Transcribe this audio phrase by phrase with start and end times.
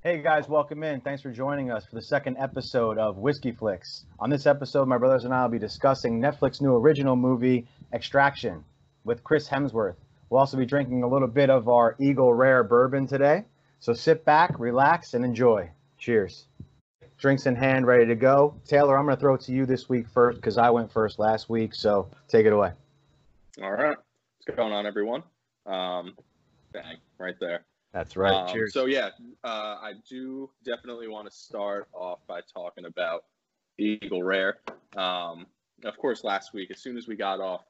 [0.00, 1.00] Hey guys, welcome in.
[1.00, 4.06] Thanks for joining us for the second episode of Whiskey Flicks.
[4.20, 8.62] On this episode, my brothers and I will be discussing Netflix new original movie Extraction
[9.02, 9.96] with Chris Hemsworth.
[10.30, 13.44] We'll also be drinking a little bit of our Eagle Rare bourbon today.
[13.80, 15.68] So sit back, relax, and enjoy.
[15.98, 16.44] Cheers.
[17.18, 18.54] Drinks in hand, ready to go.
[18.68, 21.18] Taylor, I'm going to throw it to you this week first because I went first
[21.18, 21.74] last week.
[21.74, 22.70] So take it away.
[23.60, 23.96] All right.
[24.46, 25.24] What's going on, everyone?
[25.66, 26.14] Um,
[26.72, 27.64] bang, right there.
[27.92, 28.34] That's right.
[28.34, 28.72] Um, Cheers.
[28.72, 29.10] So yeah,
[29.44, 33.24] uh, I do definitely want to start off by talking about
[33.78, 34.58] Eagle Rare.
[34.96, 35.46] Um,
[35.84, 37.62] of course, last week, as soon as we got off,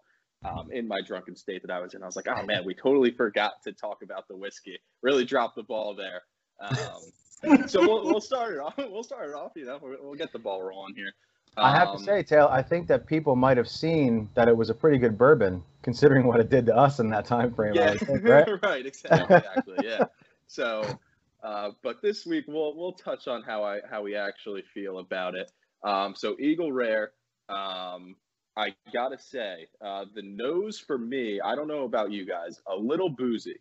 [0.45, 2.75] um, in my drunken state that I was in, I was like, "Oh man, we
[2.75, 4.79] totally forgot to talk about the whiskey.
[5.03, 6.23] Really dropped the ball there."
[6.61, 8.75] Um, so we'll, we'll start it off.
[8.79, 9.53] We'll start it off.
[9.55, 11.13] You know, we'll, we'll get the ball rolling here.
[11.61, 14.57] I have to Um, say, Taylor, I think that people might have seen that it
[14.57, 17.75] was a pretty good bourbon, considering what it did to us in that time frame.
[17.75, 18.49] Yeah, think, right?
[18.63, 20.05] right, exactly, exactly, yeah.
[20.47, 20.99] So,
[21.43, 25.35] uh, but this week we'll we'll touch on how I how we actually feel about
[25.35, 25.51] it.
[25.85, 27.13] Um, so Eagle Rare,
[27.49, 28.17] um,
[28.57, 32.77] I gotta say, uh, the nose for me, I don't know about you guys, a
[32.77, 33.59] little boozy,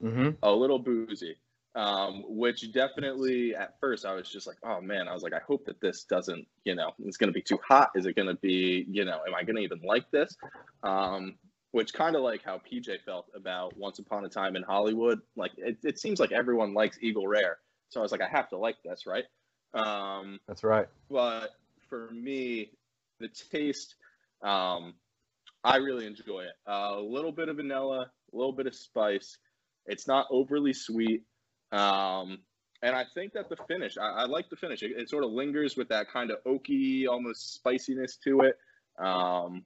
[0.00, 1.36] hmm a little boozy.
[1.76, 5.40] Um, which definitely at first I was just like, oh man, I was like, I
[5.46, 7.90] hope that this doesn't, you know, it's gonna be too hot.
[7.94, 10.36] Is it gonna be, you know, am I gonna even like this?
[10.82, 11.36] Um,
[11.72, 15.20] which kind of like how PJ felt about Once Upon a Time in Hollywood.
[15.36, 18.48] Like it, it seems like everyone likes Eagle Rare, so I was like, I have
[18.50, 19.24] to like this, right?
[19.74, 20.88] Um, That's right.
[21.08, 21.50] but
[21.88, 22.70] for me,
[23.20, 23.94] the taste,
[24.42, 24.94] um,
[25.62, 26.54] I really enjoy it.
[26.66, 29.38] Uh, a little bit of vanilla, a little bit of spice.
[29.86, 31.24] It's not overly sweet.
[31.72, 32.38] Um,
[32.82, 34.82] and I think that the finish, I, I like the finish.
[34.82, 38.56] It, it sort of lingers with that kind of oaky, almost spiciness to it.
[38.98, 39.64] Um,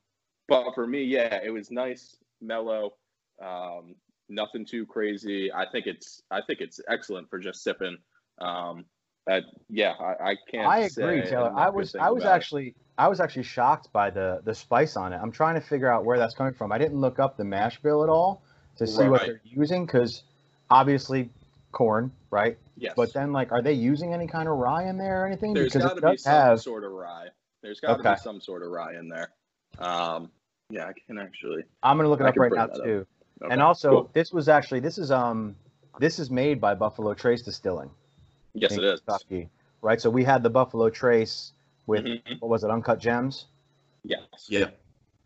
[0.49, 2.95] but for me, yeah, it was nice, mellow,
[3.43, 3.95] um,
[4.29, 5.53] nothing too crazy.
[5.53, 7.97] I think it's, I think it's excellent for just sipping.
[8.41, 8.85] Um,
[9.27, 10.67] that, yeah, I, I can't.
[10.67, 11.53] I agree, Taylor.
[11.57, 12.37] I was I was about it.
[12.37, 15.17] actually I was actually shocked by the the spice on it.
[15.17, 16.73] I'm trying to figure out where that's coming from.
[16.73, 18.43] I didn't look up the mash bill at all
[18.77, 20.25] to see what they're using because
[20.71, 21.31] obviously
[21.75, 22.57] corn, right?
[22.77, 22.95] Yes.
[22.97, 25.53] But then like, are they using any kind of rye in there or anything?
[25.53, 26.61] There's because got it to be some have.
[26.61, 27.29] sort of rye.
[27.63, 28.13] There's got to Okay.
[28.15, 29.31] be some sort of rye in there.
[29.79, 30.31] Um,
[30.71, 31.65] yeah, I can actually.
[31.83, 32.85] I'm gonna look it I up right now that up.
[32.85, 33.07] too.
[33.43, 34.11] Okay, And also, cool.
[34.15, 35.57] this was actually this is um
[35.99, 37.91] this is made by Buffalo Trace Distilling.
[38.55, 39.01] yes, it is.
[39.01, 39.51] Kentucky,
[39.83, 40.01] right?
[40.01, 41.53] So we had the Buffalo Trace
[41.87, 42.41] with Mhm.
[42.41, 43.47] what was it, Uncut Gems,
[44.05, 44.27] Yes.
[44.49, 44.71] Yeah.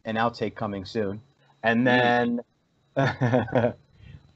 [0.04, 1.20] an outtake coming soon,
[1.62, 2.40] and Mm.
[2.96, 2.96] then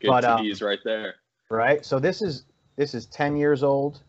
[0.00, 1.14] Good But, um, right there.
[1.56, 1.84] Right.
[1.84, 2.44] So this is
[2.76, 4.00] this is ten years old,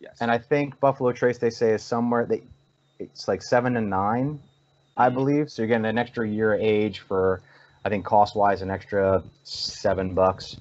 [0.00, 0.16] Yes.
[0.20, 2.42] and I think Buffalo Trace they say is somewhere that
[2.98, 4.40] it's like seven to nine,
[4.96, 5.14] I Mhm.
[5.14, 5.50] believe.
[5.50, 7.42] So you're getting an extra year age for
[7.84, 10.56] I think cost wise an extra seven bucks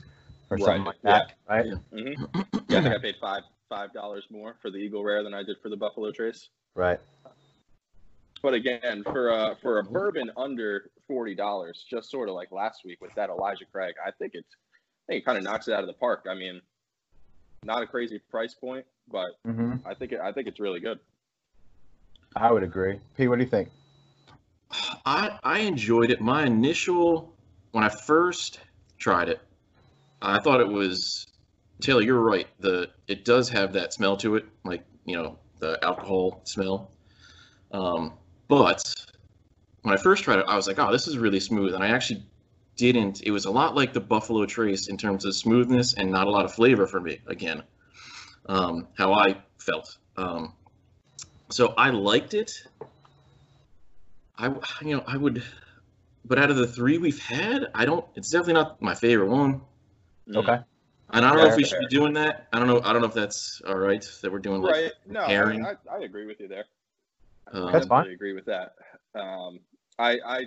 [0.50, 1.66] or something like that, right?
[1.66, 1.76] Yeah.
[1.92, 2.26] hmm
[2.70, 5.44] Yeah, I think I paid five five dollars more for the Eagle Rare than I
[5.44, 6.50] did for the Buffalo Trace.
[6.76, 7.00] Right.
[8.42, 12.86] But again, for a for a bourbon under forty dollars, just sort of like last
[12.86, 14.56] week with that Elijah Craig, I think it's
[15.08, 16.26] I think it kind of knocks it out of the park.
[16.30, 16.62] I mean,
[17.64, 21.00] not a crazy price point, but hmm I think it, I think it's really good.
[22.36, 23.00] I would agree.
[23.16, 23.70] P, what do you think?
[25.06, 26.20] I I enjoyed it.
[26.20, 27.34] My initial
[27.72, 28.60] when I first
[28.98, 29.40] tried it,
[30.22, 31.26] I thought it was
[31.80, 32.02] Taylor.
[32.02, 32.48] You're right.
[32.60, 36.92] The it does have that smell to it, like you know the alcohol smell.
[37.72, 38.14] Um,
[38.50, 38.84] but
[39.84, 41.88] when I first tried it, I was like, oh, this is really smooth, and I
[41.88, 42.26] actually
[42.78, 43.22] didn't.
[43.24, 46.30] It was a lot like the Buffalo Trace in terms of smoothness and not a
[46.30, 47.20] lot of flavor for me.
[47.28, 47.64] Again,
[48.48, 49.98] um, how I felt.
[50.16, 50.54] Um,
[51.50, 52.52] so I liked it.
[54.38, 54.48] I
[54.82, 55.44] you know I would,
[56.26, 58.06] but out of the three we've had, I don't.
[58.16, 59.62] It's definitely not my favorite one.
[60.30, 60.38] Mm.
[60.38, 60.60] Okay.
[61.10, 62.48] And I don't know if Fair, we should be doing that.
[62.52, 62.82] I don't know.
[62.84, 64.92] I don't know if that's all right that we're doing like Right.
[65.08, 65.32] No, I.
[65.32, 66.66] I, I agree with you there.
[67.54, 68.00] Um, I That's fine.
[68.00, 68.74] definitely agree with that.
[69.16, 69.60] Um,
[69.98, 70.44] I, I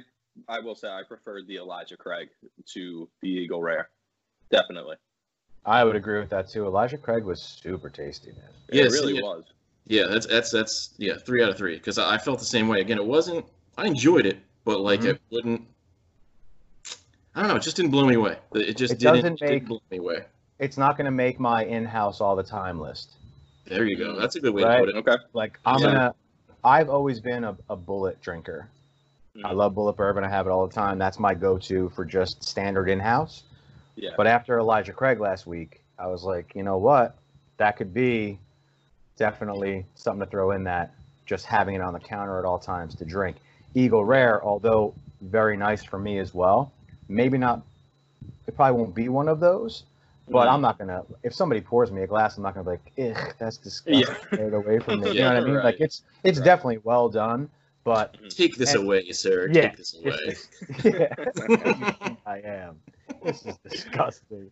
[0.49, 2.29] I will say I preferred the Elijah Craig
[2.73, 3.91] to the Eagle Rare.
[4.51, 4.97] Definitely.
[5.65, 6.67] I would agree with that too.
[6.67, 8.51] Elijah Craig was super tasty, man.
[8.73, 9.21] Yeah, it really yeah.
[9.23, 9.45] was.
[9.87, 11.77] Yeah, that's that's that's yeah, three out of three.
[11.77, 12.81] Because I, I felt the same way.
[12.81, 13.45] Again, it wasn't.
[13.77, 15.11] I enjoyed it, but like Mhm.
[15.11, 15.67] it wouldn't.
[17.35, 17.57] I don't know.
[17.57, 18.39] It just didn't blow me away.
[18.55, 20.25] It just It didn't, doesn't didn't blow me away.
[20.59, 23.17] It's not going to make my in-house all the time list.
[23.67, 24.19] There you go.
[24.19, 24.77] That's a good way Right.
[24.77, 24.97] to put it.
[24.97, 25.17] Okay.
[25.33, 25.87] Like I'm Yeah.
[25.87, 26.15] gonna.
[26.65, 28.69] I've always been a, a Bulleit drinker.
[29.37, 29.57] I Mhm.
[29.57, 30.25] love Bulleit bourbon.
[30.25, 30.99] I have it all the time.
[30.99, 33.45] That's my go-to for just standard in-house.
[33.97, 34.11] Yeah.
[34.17, 37.17] But after Elijah Craig last week, I was like, you know what?
[37.59, 38.39] That could be
[39.17, 40.95] definitely something to throw in that.
[41.27, 43.37] Just having it on the counter at all times to drink.
[43.75, 46.73] Eagle Rare, although very nice for me as well.
[47.09, 47.63] Maybe not.
[48.47, 49.85] It probably won't be one of those.
[50.29, 50.53] But Mhm.
[50.55, 51.05] I'm not gonna.
[51.23, 54.37] If somebody pours me a glass, I'm not gonna be like, "Ugh, that's disgusting." Yeah.
[54.37, 55.09] Get away from me.
[55.13, 55.55] You Yeah, know what I mean?
[55.57, 55.65] right.
[55.65, 56.45] Like it's it's Right.
[56.45, 57.49] definitely well done,
[57.85, 59.49] but Take this And- away, sir.
[59.53, 60.19] Yeah, Take this away.
[60.27, 62.81] just- yeah, I am.
[63.23, 64.51] This is disgusting.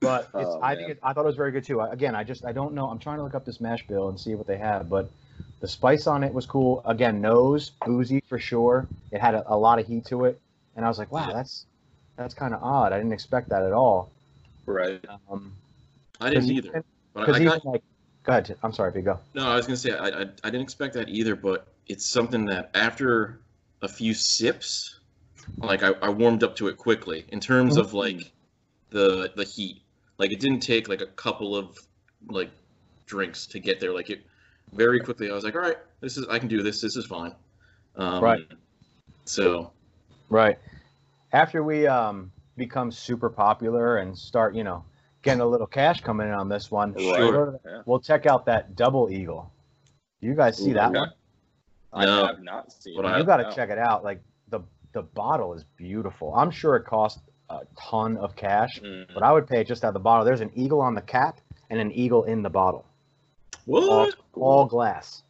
[0.00, 1.80] But it's, Oh, I think it, I thought it was very good too.
[1.80, 2.86] I, again, I just I don't know.
[2.88, 5.10] I'm trying to look up this mash bill and see what they have, but
[5.60, 6.82] the spice on it was cool.
[6.84, 8.86] Again, nose boozy for sure.
[9.10, 10.38] It had a, a lot of heat to it,
[10.76, 11.64] and I was like, wow, that's
[12.16, 12.92] that's kind of odd.
[12.92, 14.10] I didn't expect that at all.
[14.66, 15.02] Right.
[15.30, 15.52] Um,
[16.20, 16.68] I didn't either.
[16.68, 16.84] even-
[17.14, 17.82] But I 'cause got like,
[18.22, 18.54] go ahead.
[18.62, 19.18] I'm sorry if you go.
[19.34, 22.44] No, I was gonna say I, I I didn't expect that either, but it's something
[22.46, 23.40] that after
[23.82, 24.98] a few sips,
[25.58, 28.32] like I, I warmed up to it quickly in terms of like
[28.90, 29.82] the the heat.
[30.18, 31.78] Like it didn't take like a couple of
[32.28, 32.50] like
[33.06, 33.92] drinks to get there.
[33.92, 34.24] Like it
[34.72, 35.30] very quickly.
[35.30, 36.80] I was like, all right, this is I can do this.
[36.80, 37.34] This is fine.
[37.96, 38.46] Um, Right.
[39.24, 39.72] So
[40.28, 40.58] Right.
[41.32, 44.84] After we um, become super popular and start, you know,
[45.22, 47.04] getting a little cash coming in on this one, Right.
[47.20, 47.82] we'll, go to the- Yeah.
[47.84, 49.52] we'll check out that double eagle.
[50.20, 50.98] You guys see Ooh, that okay.
[51.00, 51.12] one?
[51.92, 52.26] I No.
[52.26, 52.96] have not seen.
[52.96, 53.18] But it.
[53.18, 53.50] You got to No.
[53.50, 54.04] check it out.
[54.04, 54.60] Like the
[54.92, 56.34] the bottle is beautiful.
[56.34, 59.12] I'm sure it cost a ton of cash, Mm.
[59.12, 60.24] but I would pay just out of the bottle.
[60.24, 61.40] There's an eagle on the cap
[61.70, 62.84] and an eagle in the bottle,
[63.68, 64.14] all, what?
[64.34, 65.22] all glass.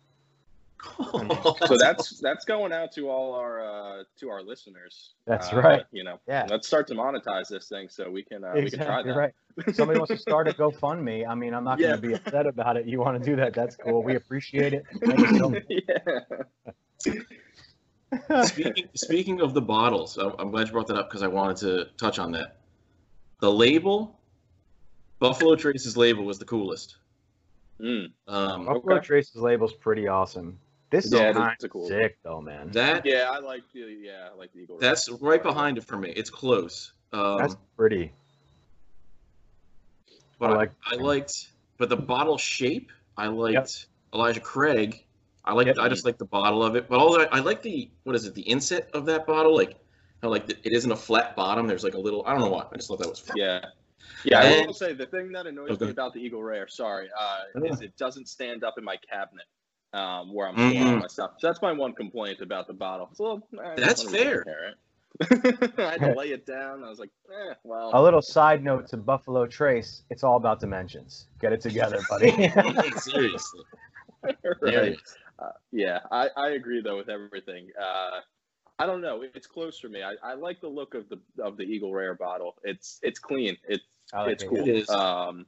[1.66, 5.14] so that's that's going out to all our uh, to our listeners.
[5.26, 5.84] That's Uh, right.
[5.92, 6.46] You know, Yeah.
[6.48, 9.18] let's start to monetize this thing so we can uh, we can try exactly that.
[9.18, 9.74] right.
[9.76, 11.26] Somebody wants to start a GoFundMe.
[11.26, 11.88] I mean, I'm not Yeah.
[11.88, 12.86] going to be upset about it.
[12.86, 13.54] You want to do that?
[13.54, 14.02] That's cool.
[14.02, 14.84] We appreciate it.
[15.04, 15.62] Thank you so much.
[17.02, 18.44] yeah.
[18.44, 21.56] speaking, speaking of the bottles, I'm, I'm glad you brought that up because I wanted
[21.58, 22.56] to touch on that.
[23.40, 24.18] The label,
[25.18, 26.96] Buffalo Trace's label was the coolest.
[27.80, 28.10] Mm.
[28.28, 29.06] Um, Buffalo Okay.
[29.06, 30.58] Trace's is pretty awesome.
[30.90, 31.88] This is Yeah, kind it's a cool.
[31.88, 32.70] sick though, man.
[32.72, 34.78] that Yeah, I like the yeah, I like the Eagle.
[34.78, 36.10] that's right behind it for me.
[36.10, 36.92] It's close.
[37.12, 38.12] Um, That's pretty.
[40.38, 41.48] but I I, like- I liked,
[41.78, 45.04] but the bottle shape, I liked Elijah Craig.
[45.44, 45.78] I like, Yep.
[45.78, 46.88] I just like the bottle of it.
[46.88, 48.34] But also, I, I like the what is it?
[48.34, 49.76] The inset of that bottle, like
[50.22, 51.66] how like the, it isn't a flat bottom.
[51.68, 52.24] There's like a little.
[52.26, 52.66] I don't know why.
[52.70, 53.20] I just thought that was.
[53.20, 53.36] Fun.
[53.36, 53.64] Yeah.
[54.24, 55.84] Yeah, I And- will say the thing that annoys Okay.
[55.86, 57.72] me about the Eagle Rare, sorry, uh, Yeah.
[57.72, 59.44] is it doesn't stand up in my cabinet
[59.96, 61.32] um, where I'm storing my stuff.
[61.38, 63.08] So that's my one complaint about the bottle.
[63.10, 64.44] It's a little, eh, That's fair.
[65.30, 66.84] I had to lay it down.
[66.84, 67.90] I was like, eh, well.
[67.94, 71.28] A little side note to Buffalo Trace: it's all about dimensions.
[71.40, 72.30] Get it together, buddy.
[72.98, 73.62] Seriously.
[74.60, 74.90] right.
[74.90, 74.94] Yeah.
[75.38, 77.68] Uh, yeah, I, I agree though with everything.
[77.80, 78.20] Uh,
[78.78, 79.22] I don't know.
[79.34, 80.02] It's close for me.
[80.02, 82.56] I, I like the look of the of the Eagle Rare bottle.
[82.62, 83.56] It's it's clean.
[83.68, 84.48] It's I like it's it.
[84.48, 84.58] cool.
[84.60, 84.90] It is.
[84.90, 85.46] Um,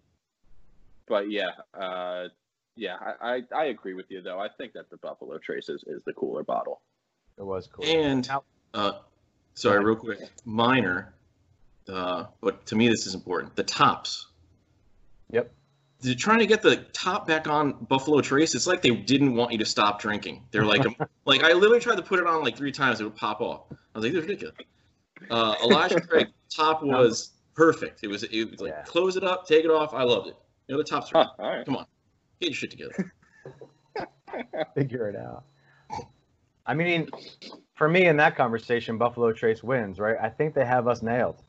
[1.07, 2.29] but yeah, uh,
[2.79, 4.39] yeah, I, I, I agree with you though.
[4.39, 6.81] I think that the Buffalo Trace is, is the cooler bottle.
[7.37, 7.85] It was cool.
[7.85, 8.29] And
[8.73, 8.93] uh,
[9.55, 11.15] sorry, real quick, minor,
[11.89, 13.57] uh, but to me this is important.
[13.57, 14.29] The tops.
[15.31, 15.53] Yep.
[16.01, 18.55] They're trying to get the top back on Buffalo Trace.
[18.55, 20.45] It's like they didn't want you to stop drinking.
[20.53, 20.85] They're like,
[21.25, 23.01] like I literally tried to put it on like three times.
[23.01, 23.63] It would pop off.
[23.73, 24.55] I was like, this is ridiculous.
[25.29, 28.05] Uh, Elijah Craig top was perfect.
[28.05, 28.83] It was it was like Yeah.
[28.85, 29.93] close it up, take it off.
[29.93, 30.37] I loved it.
[30.69, 31.67] You know the tops are Huh, all right.
[32.41, 33.13] Get your shit together.
[34.75, 35.45] Figure it out.
[36.67, 37.09] I mean,
[37.75, 40.17] for me in that conversation, Buffalo Trace wins, right?
[40.21, 41.43] I think they have us nailed,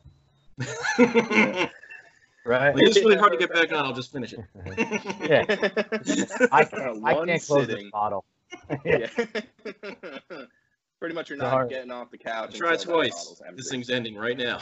[0.98, 1.68] right?
[2.46, 3.84] Like, it's really hard to get back on.
[3.84, 4.40] I'll just finish it.
[5.20, 5.44] Yeah.
[6.50, 7.84] I can't, I can't close sitting.
[7.84, 8.24] this bottle.
[8.84, 9.06] yeah.
[9.18, 10.44] Yeah.
[10.98, 11.68] Pretty much, you're not Sorry.
[11.68, 12.54] getting off the couch.
[12.56, 13.40] Try until twice.
[13.54, 14.60] This thing's ending right now.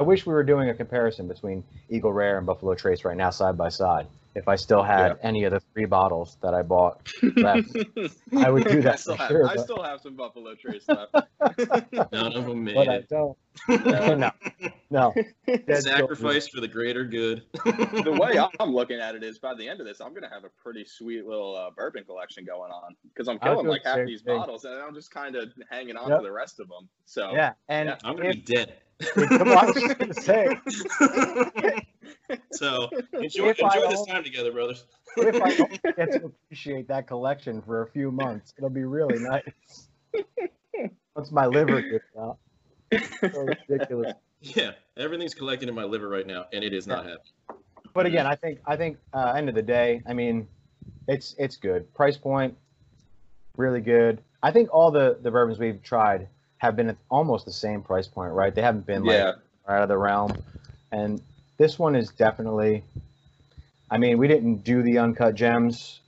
[0.00, 3.28] I wish we were doing a comparison between Eagle Rare and Buffalo Trace right now,
[3.28, 4.06] side by side.
[4.34, 7.76] If I still had any of the three bottles that I bought left,
[8.36, 10.54] I would do that I still for have, sure, I but- still have some Buffalo
[10.54, 11.12] Trace left.
[12.12, 13.08] None of them made but I it.
[13.10, 13.36] don't.
[13.68, 14.30] No,
[14.90, 15.14] no.
[15.46, 17.42] Dead Sacrifice for the greater good.
[17.64, 20.44] the way I'm looking at it is, by the end of this, I'm gonna have
[20.44, 24.22] a pretty sweet little uh, bourbon collection going on because I'm killing like half these
[24.22, 24.38] thing.
[24.38, 26.20] bottles, and I'm just kind of hanging on Yep.
[26.20, 26.88] to the rest of them.
[27.04, 28.76] So Yeah, and Yeah, I'm gonna if, be dead.
[29.14, 30.48] Come on, I was just gonna say,
[32.52, 34.84] so enjoy, If enjoy this time together, brothers.
[35.16, 39.88] if I get to appreciate that collection for a few months, it'll be really nice.
[41.14, 42.38] Once my liver gets out.
[43.32, 44.14] So ridiculous.
[44.40, 47.30] Yeah, everything's collected in my liver right now, and it is not happy.
[47.92, 50.48] But again, I think I think uh, end of the day, I mean,
[51.08, 51.92] it's it's good.
[51.94, 52.56] Price point,
[53.56, 54.22] really good.
[54.42, 56.28] I think all the the bourbons we've tried
[56.60, 58.54] have been at almost the same price point, right?
[58.54, 59.32] They haven't been like yeah,
[59.66, 60.36] out of the realm.
[60.92, 61.20] And
[61.58, 62.84] this one is definitely.
[63.90, 66.00] I mean, we didn't do the uncut gems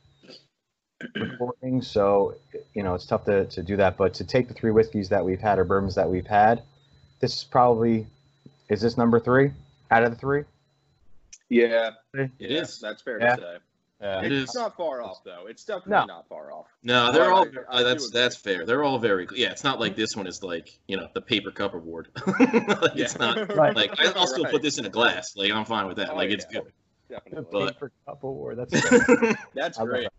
[1.16, 2.36] recording, so
[2.74, 3.96] you know it's tough to, to do that.
[3.96, 6.62] But to take the three whiskeys that we've had or bourbons that we've had,
[7.20, 8.06] this is probably
[8.68, 9.52] is this number three
[9.90, 10.44] out of the three.
[11.48, 12.78] Yeah, It yeah, is.
[12.78, 13.36] That's fair Yeah.
[13.36, 13.56] to say.
[14.02, 14.22] Yeah.
[14.22, 15.46] It it's not far off though.
[15.48, 16.04] It's definitely No.
[16.06, 16.66] not far off.
[16.82, 17.46] No, they're Well, all.
[17.70, 18.66] I- I uh, that's that's fair.
[18.66, 19.28] They're all very.
[19.34, 22.08] Yeah, it's not like this one is like you know the paper cup award.
[22.26, 23.54] like, It's not.
[23.56, 23.76] Right.
[23.76, 24.52] Like I- I'll still Right.
[24.52, 25.36] put this in a glass.
[25.36, 26.10] Like I'm fine with that.
[26.10, 26.72] Oh, like it's good.
[27.08, 27.44] Definitely.
[27.52, 28.58] But- Paper Cup Award.
[28.58, 29.36] That's great.
[29.54, 30.04] That's great.
[30.06, 30.12] it.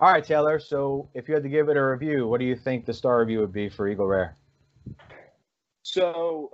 [0.00, 0.58] All right, Taylor.
[0.58, 3.20] So if you had to give it a review, what do you think the star
[3.20, 4.36] review would be for Eagle Rare?
[5.82, 6.50] So,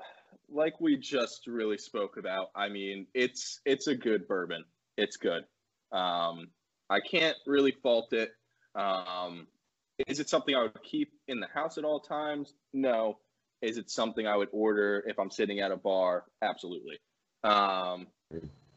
[0.50, 4.64] like we just really spoke about, I mean, it's it's a good bourbon.
[4.96, 5.44] It's good.
[5.92, 6.48] Um,
[6.90, 8.30] I can't really fault it.
[8.75, 9.47] Um,
[10.07, 12.54] is it something I would keep in the house at all times?
[12.73, 13.18] No.
[13.61, 16.25] Is it something I would order if I'm sitting at a bar?
[16.42, 16.99] Absolutely.
[17.42, 18.07] Um,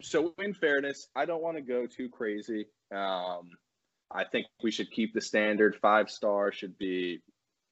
[0.02, 2.66] so, in fairness, I don't want to go too crazy.
[2.94, 3.52] Um,
[4.10, 6.52] I think we should keep the standard five star.
[6.52, 7.22] Should be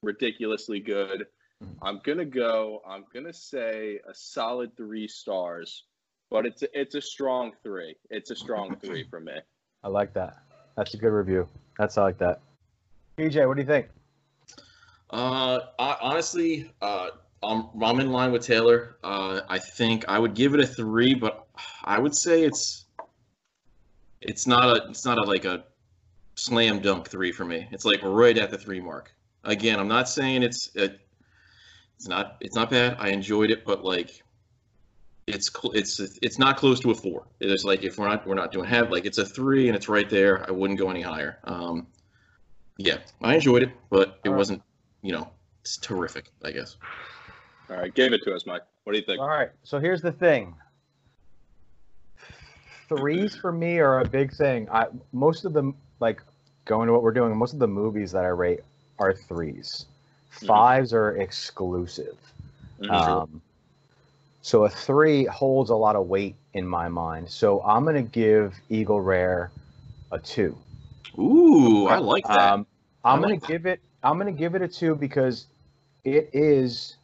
[0.02, 1.26] ridiculously good.
[1.82, 2.80] I'm gonna go.
[2.88, 5.84] I'm gonna say a solid three stars,
[6.30, 7.96] but it's a, it's a strong three.
[8.08, 9.34] It's a strong three for me.
[9.82, 10.38] I like that.
[10.76, 11.48] That's a good review.
[11.78, 12.40] That's I like that.
[13.18, 13.88] PJ, what do you think?
[15.10, 17.10] Uh, I, honestly, uh,
[17.42, 18.96] I'm I'm in line with Taylor.
[19.02, 21.46] Uh, I think I would give it a three, but
[21.84, 22.86] I would say it's
[24.20, 25.64] it's not a it's not a like a
[26.34, 27.66] slam dunk three for me.
[27.72, 29.12] It's like right at the three mark.
[29.44, 31.00] Again, I'm not saying it's it,
[31.96, 32.96] it's not it's not bad.
[32.98, 34.22] I enjoyed it, but like
[35.34, 37.26] it's it's it's not close to a four.
[37.40, 39.88] It's like if we're not we're not doing half like it's a three and it's
[39.88, 40.46] right there.
[40.48, 41.38] I wouldn't go any higher.
[41.44, 41.86] Um,
[42.78, 44.38] yeah, I enjoyed it, but it All right.
[44.38, 44.62] wasn't
[45.02, 45.30] you know
[45.62, 46.30] it's terrific.
[46.44, 46.76] I guess.
[47.68, 48.62] All right, give it to us, Mike.
[48.84, 49.20] What do you think?
[49.20, 49.50] All right.
[49.62, 50.54] So here's the thing.
[52.88, 54.68] Threes for me are a big thing.
[54.70, 56.22] I most of them like
[56.64, 57.36] going to what we're doing.
[57.36, 58.60] Most of the movies that I rate
[58.98, 59.86] are threes.
[60.32, 60.46] Mhm.
[60.46, 62.18] Fives are exclusive.
[62.80, 62.90] Mhm.
[62.90, 63.42] Um,
[64.42, 67.28] so a three holds a lot of weight in my mind.
[67.30, 69.50] So I'm gonna give Eagle Rare
[70.12, 70.56] a two.
[71.18, 72.52] Ooh, I like that.
[72.52, 72.66] Um,
[73.04, 73.80] I'm I gonna give it.
[74.02, 75.46] I'm gonna give it a two because
[76.04, 76.96] it is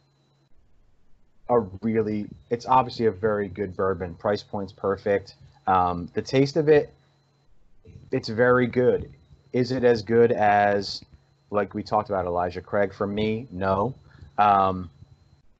[1.49, 2.27] a really.
[2.49, 4.15] It's obviously a very good bourbon.
[4.15, 5.35] Price point's perfect.
[5.67, 6.93] Um, the taste of it,
[8.11, 9.11] it's very good.
[9.53, 11.03] Is it as good as,
[11.51, 12.93] like we talked about, Elijah Craig?
[12.93, 13.93] For me, no.
[14.37, 14.89] Um,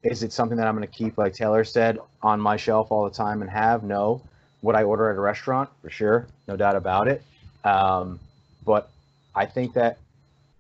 [0.03, 3.03] is it something that I'm going to keep, like Taylor said, on my shelf all
[3.03, 3.83] the time and have?
[3.83, 4.21] No.
[4.61, 5.69] Would I order at a restaurant?
[5.81, 7.21] For sure, no doubt about it.
[7.63, 8.19] Um,
[8.65, 8.89] but
[9.35, 9.97] I think that,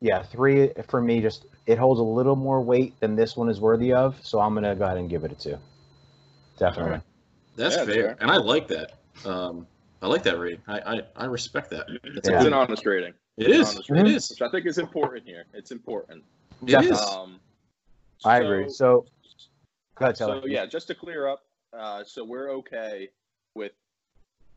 [0.01, 3.59] yeah, three for me just it holds a little more weight than this one is
[3.59, 4.17] worthy of.
[4.23, 5.57] So I'm gonna go ahead and give it a two.
[6.57, 6.83] Definitely.
[6.83, 7.01] Alright.
[7.55, 7.93] That's Yeah, fair.
[7.95, 8.17] fair.
[8.21, 8.93] and I like that.
[9.25, 9.65] Um,
[10.01, 10.61] I like that rating.
[10.67, 11.87] I I, I respect that.
[11.87, 12.37] That's a Yeah.
[12.37, 13.69] It's good- an honest rating, It is.
[13.73, 14.07] honest rating.
[14.13, 14.29] is.
[14.29, 15.45] which I think is important here.
[15.53, 16.23] It's important.
[16.61, 16.97] It Definitely.
[16.97, 17.01] is.
[17.01, 17.39] Um,
[18.25, 18.69] I agree.
[18.69, 19.05] So
[19.99, 20.17] go ahead.
[20.17, 21.43] So yeah, just to clear up,
[21.77, 23.09] uh, so we're okay
[23.53, 23.71] with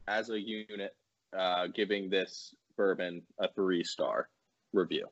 [0.06, 0.94] as a unit
[1.36, 4.28] uh, giving this bourbon a three star
[4.72, 5.06] review.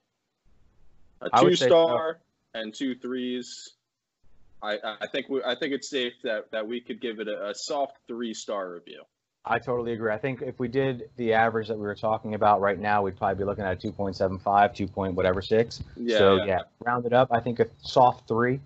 [1.21, 2.19] A two star
[2.55, 3.71] and two threes.
[4.63, 7.51] I, I think we, I think it's safe that, that we could give it a,
[7.51, 9.03] a soft three star review.
[9.45, 10.13] I totally agree.
[10.13, 13.17] I think if we did the average that we were talking about right now, we'd
[13.17, 15.83] probably be looking at a 2.75, 2 point whatever six.
[15.97, 16.45] Yeah, so yeah.
[16.45, 17.29] yeah, round it up.
[17.31, 18.61] I think a soft three.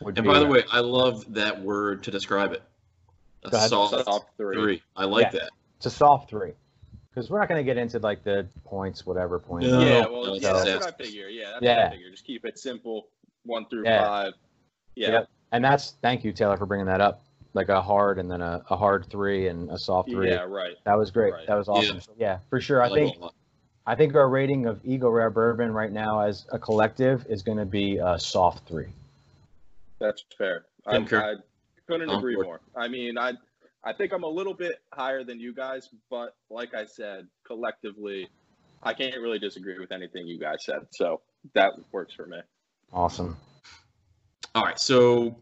[0.00, 2.62] Would And be- by the way, I love that word to describe it.
[3.44, 4.56] A soft, Soft three.
[4.56, 4.82] three.
[4.96, 5.40] I like Yeah.
[5.40, 5.50] that.
[5.76, 6.52] it's a soft three,
[7.10, 9.66] because we're not going to get into like the points, whatever points.
[9.68, 9.80] No.
[9.80, 11.28] Yeah, well, no, yeah, that's- that's what I figure.
[11.28, 11.86] Yeah, that's what Yeah.
[11.86, 12.10] I figure.
[12.10, 13.08] Just keep it simple,
[13.44, 14.04] one through Yeah.
[14.06, 14.32] five.
[14.94, 15.28] Yeah, Yep.
[15.52, 17.22] And that's thank you, Taylor, for bringing that up.
[17.52, 20.28] Like a hard and then a, a hard three and a soft three.
[20.30, 20.74] yeah, right.
[20.84, 21.34] That was great.
[21.34, 21.46] Right.
[21.46, 21.96] That was awesome.
[21.96, 22.00] Yeah.
[22.02, 22.82] So, yeah, for sure.
[22.82, 23.34] I like think it a lot.
[23.86, 27.58] I think our rating of Eagle Rare Bourbon right now as a collective is going
[27.58, 28.88] to be a soft three.
[30.04, 30.66] That's fair.
[30.86, 31.34] I, I
[31.86, 32.60] couldn't On agree more.
[32.76, 33.32] I mean, I
[33.84, 38.28] I think I'm a little bit higher than you guys, but like I said, collectively,
[38.82, 40.80] I can't really disagree with anything you guys said.
[40.90, 41.22] So
[41.54, 42.38] that works for me.
[42.92, 43.36] Awesome.
[44.54, 45.38] All right, so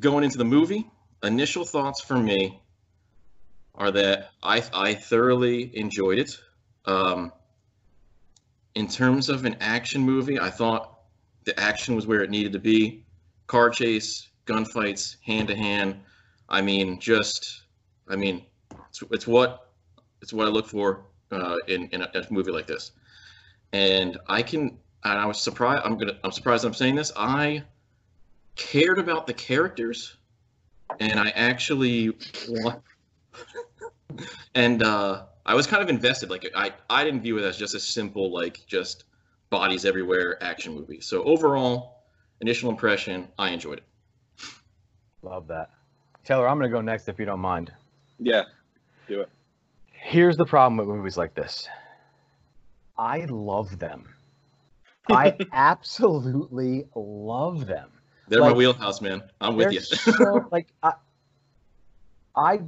[0.00, 0.90] going into the movie,
[1.22, 2.60] initial thoughts for me
[3.74, 6.30] are that I I thoroughly enjoyed it.
[6.86, 7.30] Um,
[8.74, 11.00] in terms of an action movie, I thought
[11.44, 13.04] the action was where it needed to be.
[13.52, 15.96] Car chase, gunfights, hand to hand.
[16.48, 17.64] I mean, just
[18.08, 18.46] I mean,
[18.88, 19.72] it's, it's what
[20.22, 22.92] it's what I look for uh, in in a, in a movie like this.
[23.74, 25.82] And I can, and I was surprised.
[25.84, 27.12] I'm gonna, I'm surprised I'm saying this.
[27.14, 27.62] I
[28.56, 30.16] cared about the characters,
[30.98, 32.16] and I actually
[34.54, 36.30] and uh, I was kind of invested.
[36.30, 39.04] Like I, I didn't view it as just a simple like just
[39.50, 41.02] bodies everywhere action movie.
[41.02, 42.01] So overall,
[42.42, 43.84] initial impression, I enjoyed it.
[45.22, 45.70] Love that.
[46.24, 47.72] Taylor, I'm going to go next if you don't mind.
[48.18, 48.42] Yeah.
[49.08, 49.30] Do it.
[49.92, 51.68] Here's the problem with movies like this.
[52.98, 54.08] I love them.
[55.10, 57.88] I absolutely love them.
[58.28, 59.22] They're my wheelhouse, man.
[59.40, 59.80] I'm with you.
[59.80, 60.92] so like I,
[62.34, 62.60] I,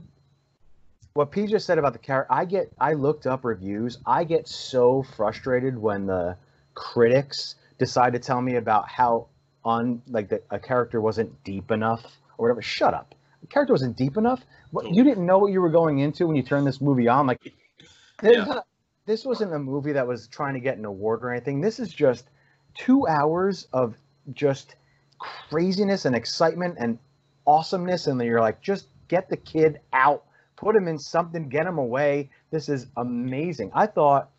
[1.14, 2.32] what P just said about the character.
[2.32, 2.72] I get.
[2.78, 3.98] I looked up reviews.
[4.04, 6.36] I get so frustrated when the
[6.74, 9.28] critics decide to tell me about how
[9.64, 12.04] un like that a character wasn't deep enough
[12.38, 12.62] or whatever.
[12.62, 13.14] Shut up.
[13.40, 14.44] The character wasn't deep enough.
[14.70, 17.26] What you didn't know what you were going into when you turned this movie on.
[17.26, 17.52] Like,
[18.22, 18.44] Yeah.
[18.44, 18.66] not-
[19.06, 21.60] this wasn't a movie that was trying to get an award or anything.
[21.60, 22.30] This is just
[22.74, 23.96] two hours of
[24.32, 24.76] just
[25.18, 26.98] craziness and excitement and
[27.46, 30.24] awesomeness, and then you're like, just get the kid out,
[30.56, 32.30] put him in something, get him away.
[32.50, 33.70] This is amazing.
[33.74, 34.30] I thought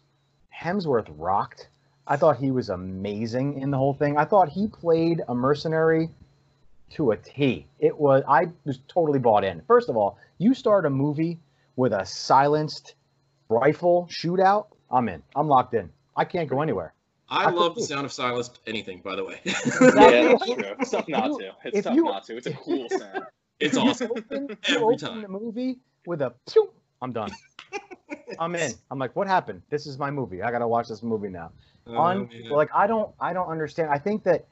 [0.54, 1.70] Hemsworth rocked.
[2.08, 4.18] I thought he was amazing in the whole thing.
[4.18, 6.10] I thought he played a mercenary
[6.92, 7.66] to a T.
[7.80, 9.62] It was I was totally bought in.
[9.68, 11.40] First of all, you start a movie
[11.76, 12.96] with a silenced
[13.50, 15.24] rifle shootout, I'm in.
[15.36, 15.90] I'm locked in.
[16.16, 16.94] I can't go anywhere.
[17.28, 18.52] I I love could- the sound of silence.
[18.68, 19.42] Anything, by the way.
[19.44, 20.64] Yeah, that's true.
[20.80, 21.52] It's tough not to.
[21.64, 22.38] It's tough you- not to.
[22.38, 23.24] It's a cool sound.
[23.60, 24.12] it's awesome.
[24.12, 25.22] Open, you Every open time.
[25.24, 26.70] the movie with a pew,
[27.02, 27.32] I'm done.
[28.40, 28.72] I'm in.
[28.92, 29.62] I'm like, what happened?
[29.70, 30.42] This is my movie.
[30.42, 31.52] I gotta watch this movie now.
[31.88, 32.50] Oh, On man.
[32.50, 33.90] like, I don't, I don't understand.
[33.92, 34.46] I think that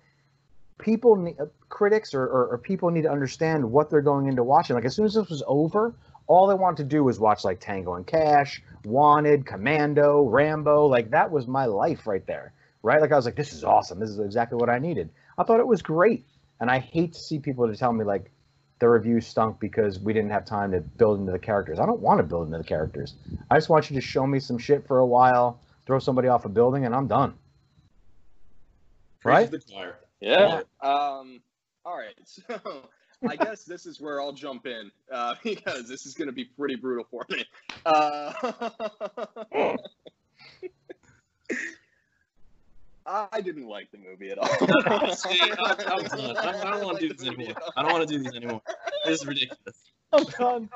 [0.78, 4.44] people, need, uh, critics or, or, or people need to understand what they're going into
[4.44, 4.76] watching.
[4.76, 5.96] Like, as soon as this was over,
[6.28, 10.88] all they wanted to do was watch like Tango and Cash, Wanted, Commando, Rambo.
[10.88, 12.54] Like that was my life right there.
[12.82, 13.02] Right?
[13.02, 14.00] Like I was like, this is awesome.
[14.00, 15.10] This is exactly what I needed.
[15.38, 16.26] I thought it was great,
[16.60, 18.32] and I hate to see people to tell me like
[18.84, 21.80] the reviews stunk because we didn't have time to build into the characters.
[21.80, 23.14] I don't want to build into the characters.
[23.50, 26.44] I just want you to show me some shit for a while, throw somebody off
[26.44, 27.34] a building, and I'm done.
[29.24, 29.46] Right?
[29.46, 30.00] to the choir.
[30.20, 30.64] Yeah.
[30.82, 31.42] Um.
[31.86, 32.14] All right.
[33.24, 36.34] So I guess this is where I'll jump in uh, because this is going to
[36.34, 37.46] be pretty brutal for me.
[37.86, 38.34] Uh,
[43.06, 44.48] I didn't like the movie at all.
[45.16, 46.38] See, I, I'm done.
[46.38, 47.56] I, I don't want to do this anymore.
[47.76, 48.62] I don't want to do this anymore.
[49.06, 49.92] This is ridiculous.
[50.14, 50.70] I'm done.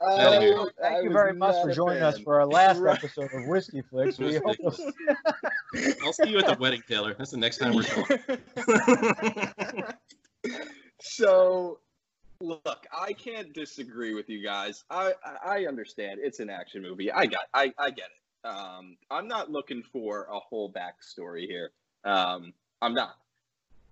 [0.00, 0.58] Outta here.
[0.60, 2.96] Uh, Thank I you very much for a joining us for our last Right.
[2.96, 4.18] episode of Whiskey Flicks.
[4.18, 4.74] We hope you'll
[6.04, 7.14] I'll see you at the wedding, Taylor.
[7.18, 8.18] That's the next time we're talking.
[11.00, 11.80] so
[12.40, 17.10] look i can't disagree with you guys i i I understand it's an action movie
[17.10, 21.70] i got i i get it um i'm not looking for a whole backstory here
[22.04, 23.16] um i'm not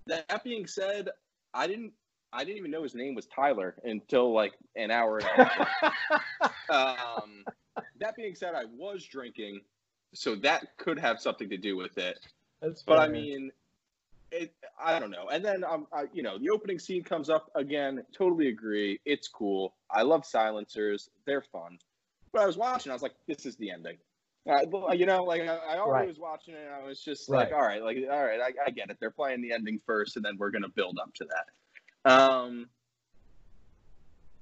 [0.06, 1.08] that being said
[1.52, 1.92] i didn't
[2.32, 5.48] i didn't even know his name was tyler until like an hour and
[6.70, 7.44] um
[7.98, 9.60] that being said i was drinking
[10.12, 12.18] so that could have something to do with it
[12.60, 13.50] That's but I mean,
[14.30, 14.52] it.
[14.82, 15.28] I don't know.
[15.28, 18.04] And then um, I, you know, the opening scene comes up again.
[18.12, 19.00] Totally agree.
[19.04, 19.74] It's cool.
[19.90, 21.10] I love silencers.
[21.26, 21.78] They're fun.
[22.32, 22.90] But I was watching.
[22.90, 23.96] I was like, this is the ending.
[24.48, 26.08] Uh, well, you know, like I, I already Right.
[26.08, 26.64] was watching it.
[26.66, 27.52] And I was just like, Right.
[27.52, 28.98] all right, like all right, I, I get it.
[29.00, 32.10] They're playing the ending first, and then we're gonna build up to that.
[32.10, 32.68] Um,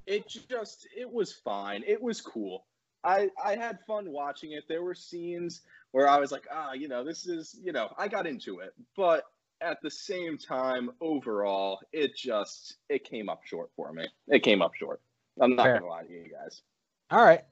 [0.06, 1.84] it just it was fine.
[1.86, 2.66] It was cool.
[3.04, 4.64] I I had fun watching it.
[4.68, 5.62] There were scenes
[5.92, 8.72] where I was like, ah, you know, this is, you know, I got into it.
[8.96, 9.24] But
[9.60, 14.06] at the same time, overall, it just it came up short for me.
[14.28, 15.00] It came up short.
[15.40, 15.74] I'm not Fair.
[15.78, 16.62] gonna lie to you guys.
[17.10, 17.42] All right.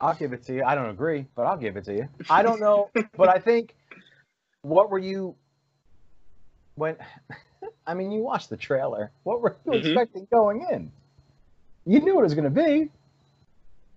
[0.00, 0.64] I'll give it to you.
[0.64, 2.08] I don't agree, but I'll give it to you.
[2.28, 3.74] I don't know, but I think
[4.62, 5.36] what were you
[6.74, 6.96] when
[7.86, 9.10] I mean you watched the trailer.
[9.22, 9.78] What were you Mhm.
[9.78, 10.92] expecting going in?
[11.86, 12.90] You knew what it was gonna be.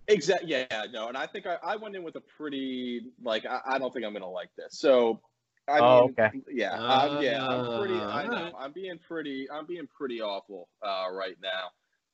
[0.07, 0.49] Exactly.
[0.49, 3.77] Yeah, no, and I think I, I went in with a pretty like I, I
[3.79, 4.79] don't think I'm gonna like this.
[4.79, 5.21] So
[5.67, 6.31] I Oh, mean, okay.
[6.51, 7.93] yeah, um, yeah, I'm pretty.
[7.93, 8.53] Uh, I know alright.
[8.57, 9.47] I'm being pretty.
[9.51, 11.69] I'm being pretty awful uh, right now.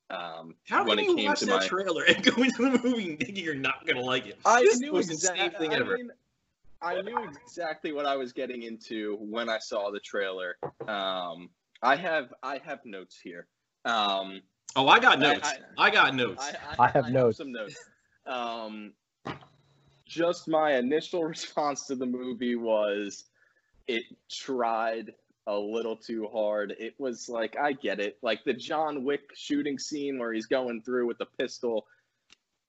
[0.08, 2.62] Um, How when can it you came watch to that my, trailer and go into
[2.70, 4.38] the movie thinking you're not gonna like it?
[4.44, 5.66] I this knew was the same exactly.
[5.68, 5.96] thing I ever.
[5.96, 6.10] mean,
[6.80, 10.56] I knew exactly what I was getting into when I saw the trailer.
[10.86, 11.50] Um,
[11.82, 13.46] I have I have notes here.
[13.84, 14.42] Um,
[14.76, 15.52] Oh, I got I- notes.
[15.78, 16.52] I, got notes.
[16.78, 17.38] I, I have notes.
[17.38, 17.76] some notes.
[18.26, 18.92] Um,
[20.04, 23.24] just my initial response to the movie was
[23.88, 25.14] it tried
[25.46, 26.74] a little too hard.
[26.78, 30.82] It was like I get it, like the John Wick shooting scene where he's going
[30.82, 31.86] through with the pistol.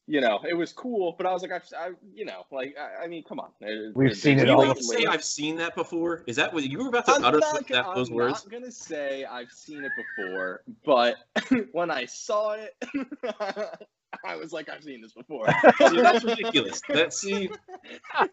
[0.09, 3.03] You know, it was cool, but I was like, I, I you know, like I,
[3.03, 3.49] I mean, come on.
[3.93, 6.23] We've seen it all about say I've seen that before?
[6.27, 8.45] Is that what you were about to I'm utter not, that, those I'm words?
[8.45, 11.15] not gonna say I've seen it before, but
[11.73, 12.75] when I saw it,
[14.25, 15.47] I was like, I've seen this before.
[15.77, 16.81] See, that's ridiculous.
[16.87, 17.49] That see,
[18.13, 18.29] I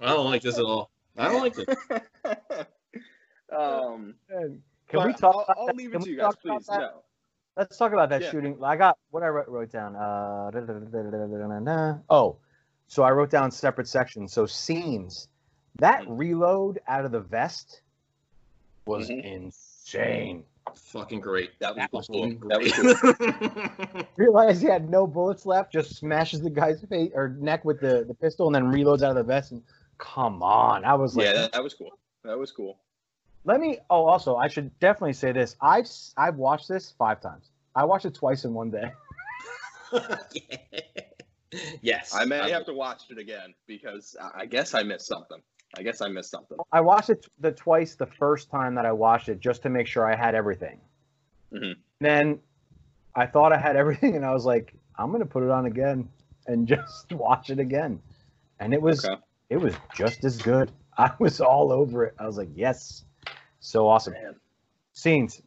[0.00, 0.90] don't like this at all.
[1.16, 2.66] I don't like this.
[3.52, 4.14] Um,
[4.88, 6.68] Can we talk I'll, about I'll leave it to you guys, please.
[6.68, 7.02] No.
[7.56, 8.30] let's talk about that Yeah.
[8.30, 8.58] shooting.
[8.62, 9.96] I got what I wrote, wrote down.
[9.96, 12.36] Uh, da- da- da- oh,
[12.86, 14.32] so I wrote down separate sections.
[14.32, 15.28] So scenes.
[15.76, 16.18] That Mhm.
[16.18, 17.82] reload out of the vest
[18.86, 19.24] was Mhm.
[19.24, 20.44] insane.
[20.74, 21.58] Fucking great.
[21.58, 22.30] That was That was cool.
[22.30, 24.06] Fucking That was great.
[24.16, 28.04] Realized he had no bullets left, just smashes the guy's face or neck with the,
[28.04, 29.52] the pistol, and then reloads out of the vest.
[29.52, 29.62] And
[29.98, 31.90] come on, I was like, yeah, that, that was cool.
[32.22, 32.78] That was cool.
[33.44, 33.78] Let me.
[33.90, 35.56] Oh, also, I should definitely say this.
[35.60, 37.50] I've s- I've watched this five times.
[37.74, 38.90] I watched it twice in one day.
[41.82, 42.14] yes.
[42.14, 45.40] I may have to watch it again because I I guess I missed something.
[45.76, 46.56] I guess I missed something.
[46.72, 49.86] I watched it the twice the first time that I watched it just to make
[49.86, 50.80] sure I had everything.
[51.52, 51.74] Mhm.
[52.00, 52.40] Then
[53.14, 56.08] I thought I had everything, and I was like, I'm gonna put it on again
[56.46, 58.00] and just watch it again.
[58.60, 59.20] And it was Okay.
[59.50, 60.70] it was just as good.
[60.96, 62.14] I was all over it.
[62.18, 63.04] I was like, yes,
[63.64, 64.12] so awesome.
[64.12, 64.34] Man.
[64.92, 65.40] Scenes.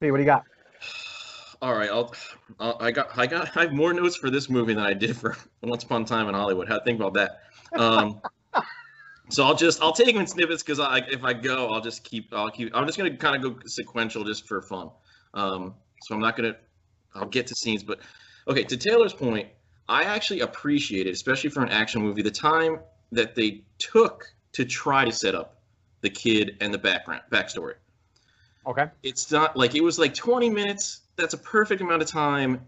[0.00, 0.42] Hey, what do you got?
[1.62, 2.12] All right, I'll,
[2.58, 2.76] I'll.
[2.80, 3.16] I got.
[3.16, 3.56] I got.
[3.56, 6.28] I have more notes for this movie than I did for Once Upon a Time
[6.28, 6.66] in Hollywood.
[6.66, 7.42] How to think about that?
[7.78, 8.20] Um,
[9.30, 9.80] so I'll just.
[9.80, 12.32] I'll take them in snippets because I, if I go, I'll just keep.
[12.32, 12.74] I'll keep.
[12.74, 14.90] I'm just gonna kind of go sequential just for fun.
[15.34, 16.56] Um, so I'm not gonna.
[17.14, 18.00] I'll get to scenes, but
[18.48, 18.64] okay.
[18.64, 19.48] To Taylor's point,
[19.88, 22.80] I actually appreciate it, especially for an action movie, the time
[23.12, 25.59] that they took to try to set up
[26.02, 27.74] the kid and the background backstory.
[28.66, 28.88] Okay.
[29.02, 31.00] it's not like it was like 20 minutes.
[31.16, 32.60] That's a perfect amount of time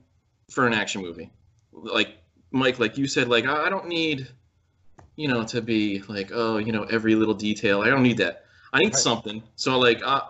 [0.50, 1.30] for an action movie.
[1.72, 2.18] Like
[2.54, 4.28] mike like you said like i don't need
[5.16, 7.80] you know to be like oh you know every little detail.
[7.82, 8.44] I don't need that.
[8.72, 8.96] I need Right.
[8.96, 9.42] something.
[9.56, 10.22] So like uh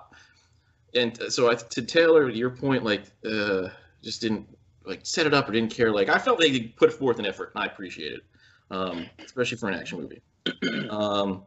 [0.94, 3.68] and so I, to taylor to your point like uh
[4.02, 4.48] just didn't
[4.84, 5.90] like set it up or didn't care.
[5.92, 8.22] Like i felt they put forth an effort and i appreciate it
[8.70, 10.22] um especially for an action movie.
[10.90, 11.44] Um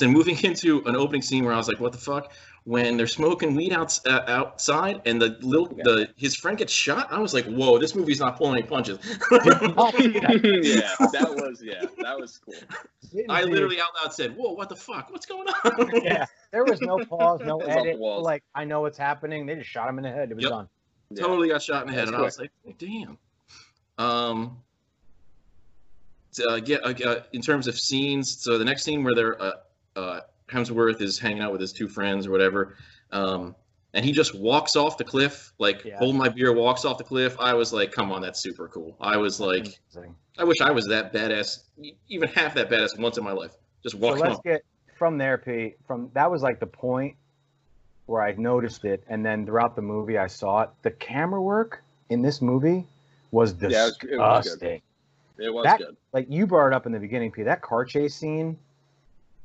[0.00, 2.32] then moving into an opening scene where I was like, "What the fuck?"
[2.64, 7.12] When they're smoking weed out, uh, outside, and the little the his friend gets shot,
[7.12, 8.98] I was like, "Whoa, this movie's not pulling any punches."
[9.30, 12.54] yeah, that was yeah, that was cool.
[13.12, 15.10] Didn't I see- literally out loud said, "Whoa, what the fuck?
[15.10, 16.26] What's going on?" Yeah.
[16.52, 18.00] There was no pause, no It was off the edit.
[18.00, 19.44] Like I know what's happening.
[19.46, 20.30] They just shot him in the head.
[20.30, 20.50] It was Yep.
[20.50, 20.68] done.
[21.10, 21.22] Yeah.
[21.24, 23.18] totally got shot in the head, That's and I was like, "Damn."
[23.98, 24.58] Um.
[26.32, 28.38] to, uh, get uh, uh, in terms of scenes.
[28.42, 29.52] So the next scene where they're uh,
[29.96, 32.76] uh, Hemsworth is hanging out with his two friends or whatever,
[33.12, 33.54] um,
[33.94, 35.98] and he just walks off the cliff, like Yeah.
[35.98, 37.36] hold my beer, walks off the cliff.
[37.38, 40.14] I was like, "Come on, that's super cool." I was like, Amazing.
[40.38, 41.64] I wish I was that badass,
[42.08, 43.52] even half that badass once in my life.
[43.82, 44.42] Just So let's off.
[44.42, 44.62] get
[44.98, 45.76] from there, Pete.
[45.86, 47.14] From that was like the point
[48.06, 50.70] where I noticed it, and then throughout the movie I saw it.
[50.82, 52.86] The camera work in this movie
[53.30, 54.10] was Yeah, it was- good.
[54.10, 54.82] disgusting.
[55.38, 55.96] It was That- good.
[56.12, 57.44] Like you brought it up in the beginning, Pete.
[57.46, 58.58] That car chase scene,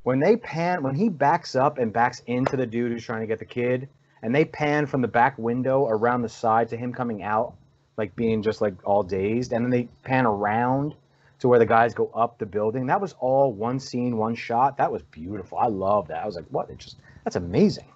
[0.02, 3.26] when they pan, when he backs up and backs into the dude who's trying to
[3.26, 3.88] get the kid,
[4.22, 7.54] and they pan from the back window around the side to him coming out,
[7.96, 10.94] like being just like all dazed, and then they pan around
[11.40, 12.86] to where the guys go up the building.
[12.86, 14.76] That was all one scene, one shot.
[14.76, 15.58] That was beautiful.
[15.58, 16.22] I love that.
[16.22, 16.70] I was like, what?
[16.70, 17.86] It just that's amazing.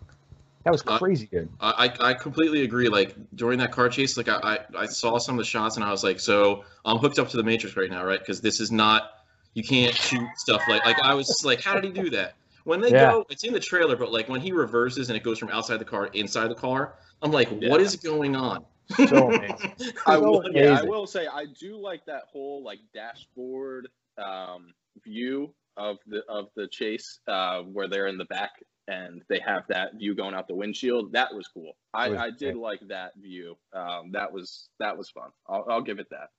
[0.64, 1.50] That was crazy good.
[1.60, 2.88] I, I I completely agree.
[2.88, 5.84] Like during that car chase, like I, I, I saw some of the shots and
[5.84, 8.18] I was like, so I'm hooked up to the Matrix right now, right?
[8.18, 9.13] Because this is not,
[9.54, 12.34] you can't shoot stuff like like I was just like, how did he do that?
[12.64, 13.10] When they Yeah.
[13.10, 15.78] go, it's in the trailer, but like when he reverses and it goes from outside
[15.78, 17.68] the car inside the car, I'm like, Yeah.
[17.70, 18.64] what is going on?
[19.08, 19.74] So amazing.
[20.06, 23.88] I So will, yeah, I will say I do like that whole like dashboard
[24.18, 28.50] um, view of the of the chase uh, where they're in the back
[28.86, 31.12] and they have that view going out the windshield.
[31.12, 31.76] That was cool.
[31.94, 32.56] I, was I did great.
[32.56, 33.56] like that view.
[33.72, 35.30] Um, that was that was fun.
[35.48, 36.30] I'll, I'll give it that.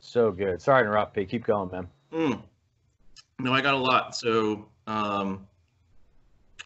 [0.00, 0.60] So good.
[0.60, 1.28] Sorry to interrupt, Pete.
[1.28, 1.88] Keep going, man.
[2.12, 2.42] Mm.
[3.38, 4.14] No, I got a lot.
[4.14, 5.46] So, um,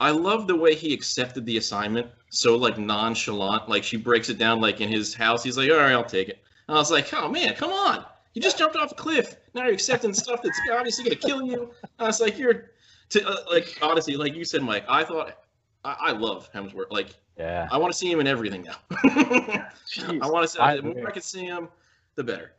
[0.00, 2.08] I love the way he accepted the assignment.
[2.28, 5.42] So like nonchalant, like she breaks it down like in his house.
[5.42, 8.04] He's like, "All right, I'll take it." And I was like, "Oh man, come on!
[8.34, 9.36] You just jumped off a cliff.
[9.54, 12.70] Now you're accepting stuff that's obviously gonna kill you." And I was like, "You're."
[13.10, 15.38] To, uh, like honestly, like you said, Mike, I thought
[15.84, 16.90] I, I love Hemsworth.
[16.90, 17.68] Like Yeah.
[17.70, 18.76] I want to see him in everything now.
[18.90, 21.06] I want to see I the more.
[21.06, 21.68] I can see him,
[22.16, 22.52] the better.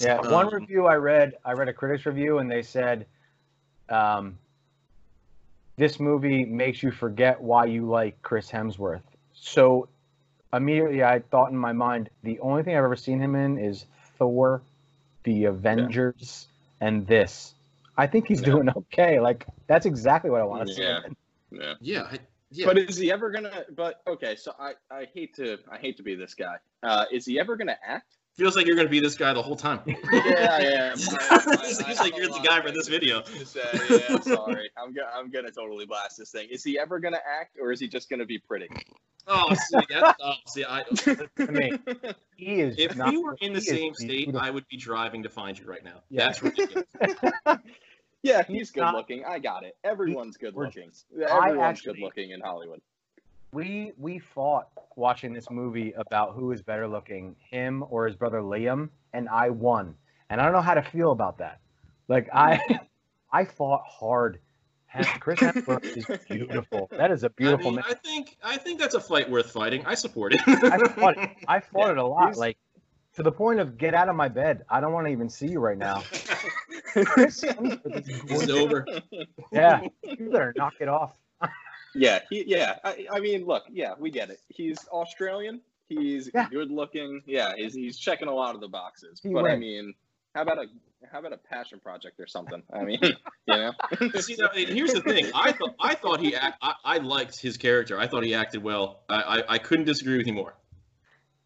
[0.00, 3.04] Yeah, one Um, review I read, I read a critic's review, and they said,
[3.90, 4.38] um,
[5.76, 9.88] "This movie makes you forget why you like Chris Hemsworth." So
[10.52, 13.86] immediately, I thought in my mind, the only thing I've ever seen him in is
[14.18, 14.62] Thor,
[15.24, 16.48] The Avengers,
[16.80, 17.54] and this.
[17.96, 18.52] I think he's Yeah.
[18.52, 19.20] doing okay.
[19.20, 20.82] Like that's exactly what I want to see.
[20.82, 21.02] Yeah.
[21.02, 21.16] him.
[21.50, 21.74] Yeah.
[21.80, 22.18] Yeah, I,
[22.50, 22.66] yeah.
[22.66, 23.64] But is he ever gonna?
[23.76, 26.56] But okay, so I I hate to I hate to be this guy.
[26.82, 28.16] Uh, is he ever gonna act?
[28.36, 29.80] Feels like you're gonna be this guy the whole time.
[29.86, 30.96] Yeah, I am.
[30.98, 33.22] I- I- I Seems like you're the guy for this video.
[33.22, 33.60] to say.
[33.90, 34.70] Yeah, I'm sorry.
[34.76, 36.48] I'm gonna I'm gonna totally blast this thing.
[36.50, 38.68] Is he ever gonna act, or is he just gonna be pretty?
[39.26, 40.82] Oh, see, that's oh, see, I,
[41.38, 41.78] I mean,
[42.36, 42.76] he is.
[42.78, 44.40] if not, we were in the same state, beautiful.
[44.40, 46.00] I would be driving to find you right now.
[46.08, 46.26] Yeah.
[46.26, 46.86] That's ridiculous.
[48.22, 49.24] yeah, he's good not- looking.
[49.24, 49.76] I got it.
[49.84, 50.90] Everyone's good looking.
[51.14, 52.80] Everyone's actually- good looking in Hollywood.
[53.52, 58.40] We we fought watching this movie about who is better looking, him or his brother
[58.40, 59.94] Liam, and I won.
[60.28, 61.60] And I don't know how to feel about that.
[62.08, 62.60] Like I,
[63.32, 64.40] I fought hard.
[65.20, 66.88] Chris Hemsworth is beautiful.
[66.90, 67.84] That is a beautiful I, mean, man.
[67.88, 69.84] I think I think that's a fight worth fighting.
[69.86, 70.40] I support it.
[70.46, 71.30] I fought it.
[71.46, 72.26] I fought it a lot.
[72.26, 72.58] he's- Like
[73.14, 74.64] to the point of get out of my bed.
[74.68, 76.00] I don't want to even see you right now.
[77.04, 78.84] Chris Hemsworth is it's over.
[79.52, 81.12] Yeah, you better knock it off.
[81.94, 82.78] Yeah, he, yeah.
[82.84, 84.40] I, I mean, look, yeah, we get it.
[84.48, 85.60] He's Australian.
[85.88, 86.48] He's Yeah.
[86.50, 87.22] good looking.
[87.26, 89.20] Yeah, he's, he's checking a lot of the boxes.
[89.22, 89.94] He but I mean,
[90.34, 90.66] how about a
[91.10, 92.62] how about a passion project or something?
[92.72, 93.16] I mean, you
[93.48, 93.72] know.
[94.20, 95.30] See, now, and here's the thing.
[95.34, 97.98] I thought I thought he act, I, I liked his character.
[97.98, 99.00] I thought he acted well.
[99.08, 100.54] I, I, I couldn't disagree with you more.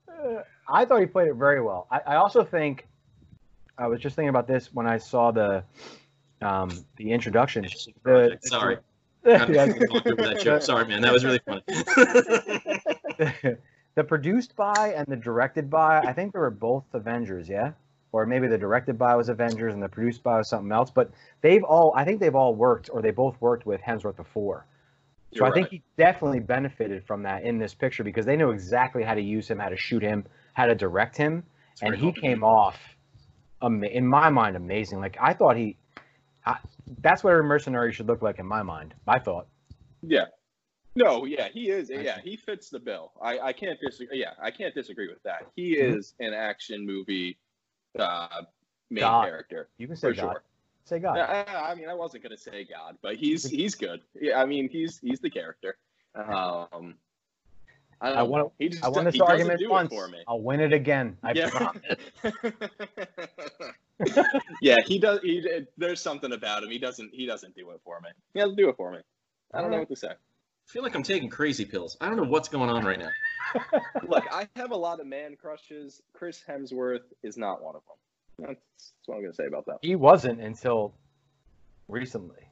[0.09, 1.87] Uh, I thought he played it very well.
[1.90, 2.87] I, I also think
[3.78, 5.64] I was just thinking about this when I saw the
[6.42, 7.66] um, the introduction.
[8.04, 8.78] The- Sorry.
[9.24, 10.62] Yeah, I'm not gonna talk over that.
[10.62, 11.00] Sorry, man.
[11.02, 11.62] That was really funny.
[13.94, 17.72] the, produced by and the directed by, I think they were both Avengers, yeah?
[18.12, 20.90] Or maybe the directed by was Avengers and the produced by was something else.
[20.90, 21.10] But
[21.40, 24.66] they've all, I think they've all worked, or they both worked with Hemsworth before.
[25.32, 25.72] So You're I think right.
[25.72, 29.48] he definitely benefited from that in this picture because they knew exactly how to use
[29.48, 32.78] him, how to shoot him, how to direct him, It's and he came off,
[33.60, 35.00] in my mind, amazing.
[35.00, 35.76] Like I thought he,
[36.46, 36.59] I,
[37.00, 38.94] that's what a mercenary should look like in my mind.
[39.07, 39.46] I thought.
[40.02, 40.26] Yeah.
[40.96, 41.90] No, yeah, he is.
[41.90, 43.12] Yeah, he fits the bill.
[43.20, 44.20] I, I can't disagree.
[44.20, 45.46] Yeah, I can't disagree with that.
[45.57, 45.96] He Mhm.
[45.96, 47.37] is an action movie
[47.98, 48.42] uh,
[48.90, 49.24] main God.
[49.24, 50.33] character You can say God.
[50.33, 50.42] sure.
[50.85, 51.18] Say God.
[51.18, 54.02] I, I- mean, I wasn't gonna say God, but he's he's good.
[54.20, 55.76] Yeah, I mean, he's he's the character.
[56.14, 56.94] Um,
[58.00, 59.90] I, want He just I won this argument do it once.
[59.90, 60.18] for me.
[60.28, 61.16] I'll win it again.
[61.24, 61.83] I promise.
[64.07, 64.22] yeah.
[64.61, 65.20] yeah, he does.
[65.22, 66.70] He there's something about him.
[66.70, 67.11] He doesn't.
[67.12, 68.11] He doesn't do it for me.
[68.33, 68.98] He doesn't do it for me.
[69.52, 70.09] I don't know what to say.
[70.09, 71.96] I feel like I'm taking crazy pills.
[72.00, 73.11] I don't know what's going on right now.
[74.09, 76.00] Look, I have a lot of man crushes.
[76.14, 78.46] Chris Hemsworth is not one of them.
[78.46, 79.78] That's, that's what I'm gonna say about that.
[79.83, 80.94] He wasn't until
[81.87, 82.43] recently.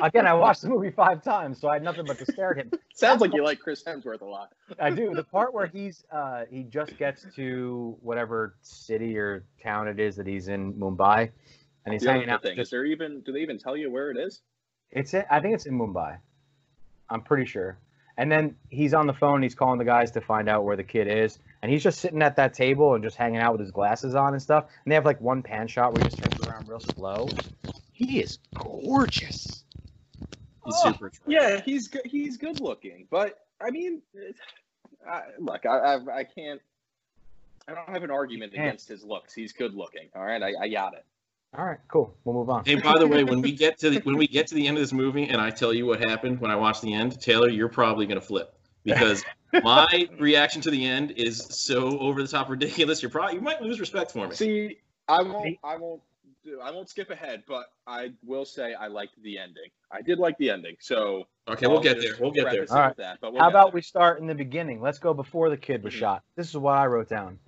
[0.00, 2.56] Again, I watched the movie five times, so I had nothing but to stare at
[2.66, 2.70] him.
[2.94, 4.52] Sounds like you like Chris Hemsworth a lot.
[4.80, 5.14] I do.
[5.14, 10.16] The part where he's uh, he just gets to whatever city or town it is
[10.16, 11.30] that he's in Mumbai,
[11.84, 12.42] and he's The hanging out.
[12.42, 14.40] thing Just, is there even do they even tell you where it is?
[14.90, 16.18] it's in, I think it's in Mumbai.
[17.08, 17.78] I'm pretty sure.
[18.18, 19.42] And then he's on the phone.
[19.42, 22.22] He's calling the guys to find out where the kid is, and he's just sitting
[22.22, 24.64] at that table and just hanging out with his glasses on and stuff.
[24.84, 27.28] And they have like one pan shot where he just turns around real slow.
[28.02, 29.64] He is gorgeous.
[30.64, 31.06] He's Oh, super.
[31.06, 31.32] attractive.
[31.32, 32.02] Yeah, he's good.
[32.04, 34.02] He's good looking, but I mean,
[35.08, 36.60] I, look, I, I I can't.
[37.68, 39.34] I don't have an argument against his looks.
[39.34, 40.08] He's good looking.
[40.16, 41.04] All right, I, I got it.
[41.56, 42.16] All right, cool.
[42.24, 42.64] We'll move on.
[42.64, 44.78] Hey, by the way, when we get to the, when we get to the end
[44.78, 47.48] of this movie, and I tell you what happened when I watched the end, Taylor,
[47.48, 49.22] you're probably gonna flip because
[49.62, 53.00] my reaction to the end is so over the top ridiculous.
[53.00, 54.34] You're probably you might lose respect for me.
[54.34, 55.58] See, I won't.
[55.62, 56.02] I won't.
[56.44, 59.70] Do- I won't skip ahead, but I will say I liked the ending.
[59.90, 60.76] I did like the ending.
[60.80, 62.14] So Okay, we'll I'll get there.
[62.20, 62.66] We'll get there.
[62.70, 62.96] All right.
[62.96, 63.74] That, we'll How about there.
[63.74, 64.80] we start in the beginning?
[64.80, 65.98] Let's go before the kid was Mhm.
[65.98, 66.22] shot.
[66.36, 67.38] This is what I wrote down.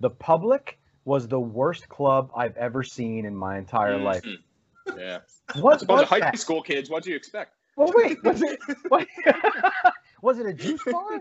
[0.00, 4.24] The public was the worst club I've ever seen in my entire life.
[4.24, 4.98] Mhm.
[4.98, 5.20] Yeah,
[5.60, 6.38] What it's a bunch of high that?
[6.38, 6.90] school kids.
[6.90, 7.54] What do you expect?
[7.76, 8.58] Well, wait, was it?
[8.88, 9.06] What,
[10.22, 11.20] was it a juice bar?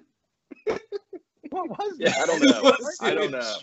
[1.50, 2.20] What was Yeah, that?
[2.20, 2.78] I don't know.
[3.02, 3.58] I don't know.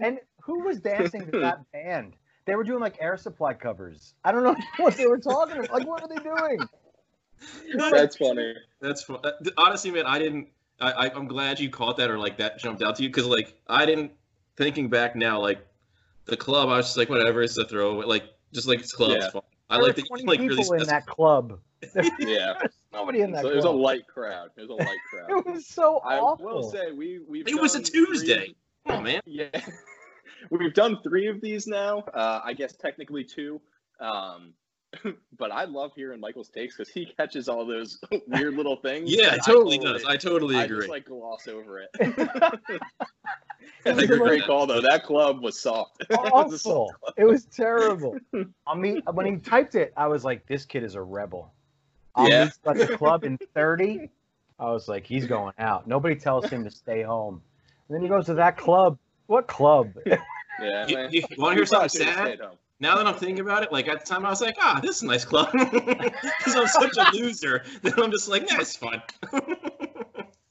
[0.00, 2.14] And who was dancing to that band?
[2.46, 4.14] They were doing like air supply covers.
[4.24, 5.72] I don't know what they were talking about.
[5.72, 6.58] Like, what were they doing?
[7.90, 8.54] That's funny.
[8.80, 9.18] That's fun.
[9.24, 10.48] uh, Honestly, man, I didn't.
[10.80, 13.26] I, I I'm glad you caught that or like that jumped out to you because
[13.26, 14.12] like I didn't.
[14.56, 15.58] Thinking back now, like
[16.24, 18.06] the club, I was just like, whatever, it's a throwaway.
[18.06, 19.10] Like just like it's club.
[19.10, 19.16] Yeah.
[19.24, 19.42] It's fine.
[19.68, 20.06] I There were like that.
[20.08, 21.58] 20 you, Like really people in specified- that club.
[22.20, 23.80] Yeah, There's nobody in that so it was a club.
[23.80, 24.48] light crowd.
[24.56, 25.28] It was a light crowd.
[25.30, 26.46] It was so I awful.
[26.46, 27.40] will say we we.
[27.42, 28.54] It was a Tuesday.
[28.86, 29.20] Come on, man.
[29.26, 29.48] Yeah,
[30.50, 32.00] we've done three of these now.
[32.14, 33.60] Uh, I guess technically two.
[34.00, 34.52] Um,
[35.38, 39.10] but I love hearing Michael's takes because he catches all those weird little things.
[39.12, 40.04] Yeah, that it totally totally- does.
[40.06, 40.78] I totally I agree.
[40.78, 41.90] just like gloss over it.
[43.84, 44.80] It That's a great most- call though.
[44.80, 45.96] That club was soft.
[46.08, 46.94] It was soft.
[47.16, 48.16] It was terrible.
[48.66, 51.52] I mean, when he typed it, I was like, "This kid is a rebel."
[52.14, 52.50] I'll Yeah.
[52.66, 54.10] meet the club in thirty.
[54.58, 57.42] I was like, "He's going out." Nobody tells him to stay home.
[57.88, 58.98] And then he goes to that club.
[59.26, 59.92] What club?
[60.60, 60.86] Yeah.
[60.86, 61.12] You, man.
[61.12, 62.40] you want to hear something sad?
[62.80, 64.96] now that I'm thinking about it, like at the time I was like, ah, this
[64.96, 65.48] is a nice club.
[65.54, 69.02] Because I'm such a loser that I'm just like, that's fun.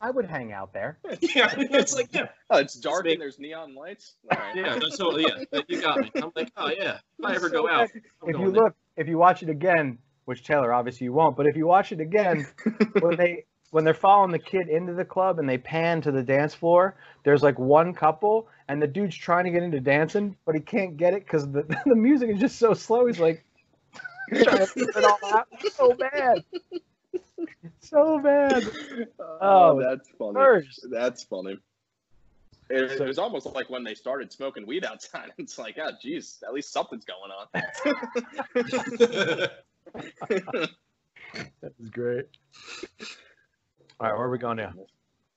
[0.02, 1.00] I would hang out there.
[1.22, 4.16] yeah, it's like, yeah, Oh, it's dark make- and there's neon lights.
[4.32, 4.56] All right.
[4.56, 6.12] yeah, that's totally, yeah, you got me.
[6.16, 7.90] I'm like, oh yeah, if I ever go out,
[8.22, 8.64] I'm If going you there.
[8.64, 11.92] look, if you watch it again, which Taylor obviously you won't, but if you watch
[11.92, 12.46] it again,
[13.00, 16.24] when they when they're following the kid into the club and they pan to the
[16.24, 20.56] dance floor, there's like one couple and the dude's trying to get into dancing, but
[20.56, 23.06] he can't get it because the, the music is just so slow.
[23.06, 23.44] He's like
[24.34, 25.48] trying to figure it all out.
[25.74, 26.44] So bad.
[27.82, 28.64] So bad.
[29.20, 30.34] Oh, Oh, that's funny.
[30.36, 30.88] First.
[30.90, 31.58] That's funny.
[32.70, 35.32] It, So- it was almost like when they started smoking weed outside.
[35.38, 37.48] It's like, oh, geez, at least something's going on.
[41.62, 42.26] That was great.
[44.00, 44.74] All right, where are we going now?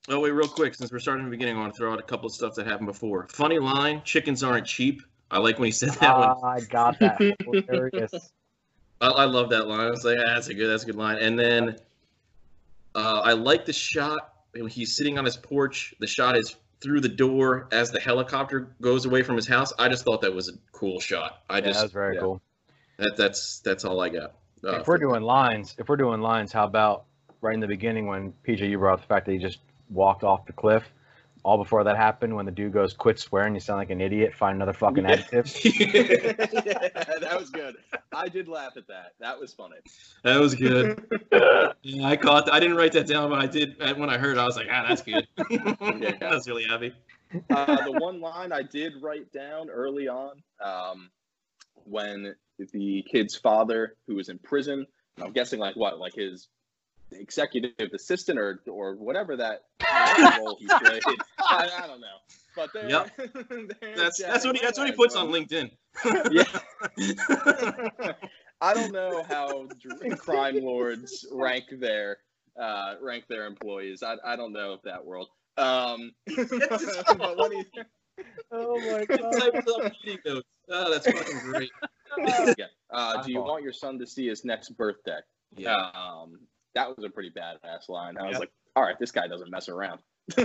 [0.09, 1.99] Oh wait, real quick, since we're starting from the beginning, I want to throw out
[1.99, 3.29] a couple of stuff that happened before.
[3.29, 5.03] Funny line: chickens aren't cheap.
[5.31, 6.29] I like when he said that one.
[6.31, 7.21] Ah, I got that.
[7.45, 8.33] Hilarious.
[9.01, 9.81] I, I love that line.
[9.81, 11.19] I was like, ah, that's a good, that's a good line.
[11.19, 11.77] And then
[12.95, 15.95] uh, I like the shot when he's sitting on his porch.
[16.01, 19.73] The shot is through the door as the helicopter goes away from his house.
[19.79, 21.43] I just thought that was a cool shot.
[21.51, 22.21] I Yeah, just that was very yeah.
[22.21, 22.43] cool.
[22.97, 24.35] that that's that's all I got.
[24.65, 27.05] Uh, if we're doing lines, if we're doing lines, how about
[27.41, 29.59] right in the beginning when PJ you brought up the fact that he just
[29.91, 30.85] walked off the cliff?
[31.45, 34.35] All before that happened, when the dude goes, "Quit swearing, you sound like an idiot.
[34.35, 35.13] Find another fucking Yeah.
[35.13, 36.73] adjective." yeah,
[37.21, 37.77] that was good.
[38.13, 39.13] I did laugh at that.
[39.21, 39.77] That was funny.
[40.25, 41.01] that was good.
[41.83, 42.53] Yeah, I caught.
[42.53, 44.37] I didn't write that down, but I did uh, when I heard.
[44.37, 45.27] it, I was like, ah, that's good.
[45.39, 46.93] I was really happy.
[47.51, 51.09] Uh, the one line I did write down early on um,
[51.85, 52.35] when
[52.73, 54.87] the kid's father, who was in prison,
[55.23, 56.49] I'm guessing like what, like his
[57.13, 59.63] executive assistant or or whatever that
[60.39, 61.03] role he played.
[61.39, 62.19] I, I don't know,
[62.57, 63.11] but they're, Yep.
[63.81, 65.23] they're That's that's what he that's what he puts bro.
[65.25, 65.71] on LinkedIn.
[66.31, 66.45] Yeah.
[68.61, 69.69] I don't know how
[70.19, 72.19] crime lords rank their
[72.61, 74.03] uh, rank their employees.
[74.03, 75.29] I, I don't know if that world.
[75.57, 77.65] Um, but when he,
[78.53, 80.47] oh my Type it up meeting notes.
[80.71, 81.71] Oh, that's fucking great.
[82.59, 82.67] yeah.
[82.91, 85.19] Uh, do you want your son to see his next birthday?
[85.57, 85.91] Yeah.
[85.95, 86.41] Um,
[86.75, 88.17] that was a pretty badass line.
[88.19, 88.41] I was Yep.
[88.41, 90.01] like, all right, this guy doesn't mess around.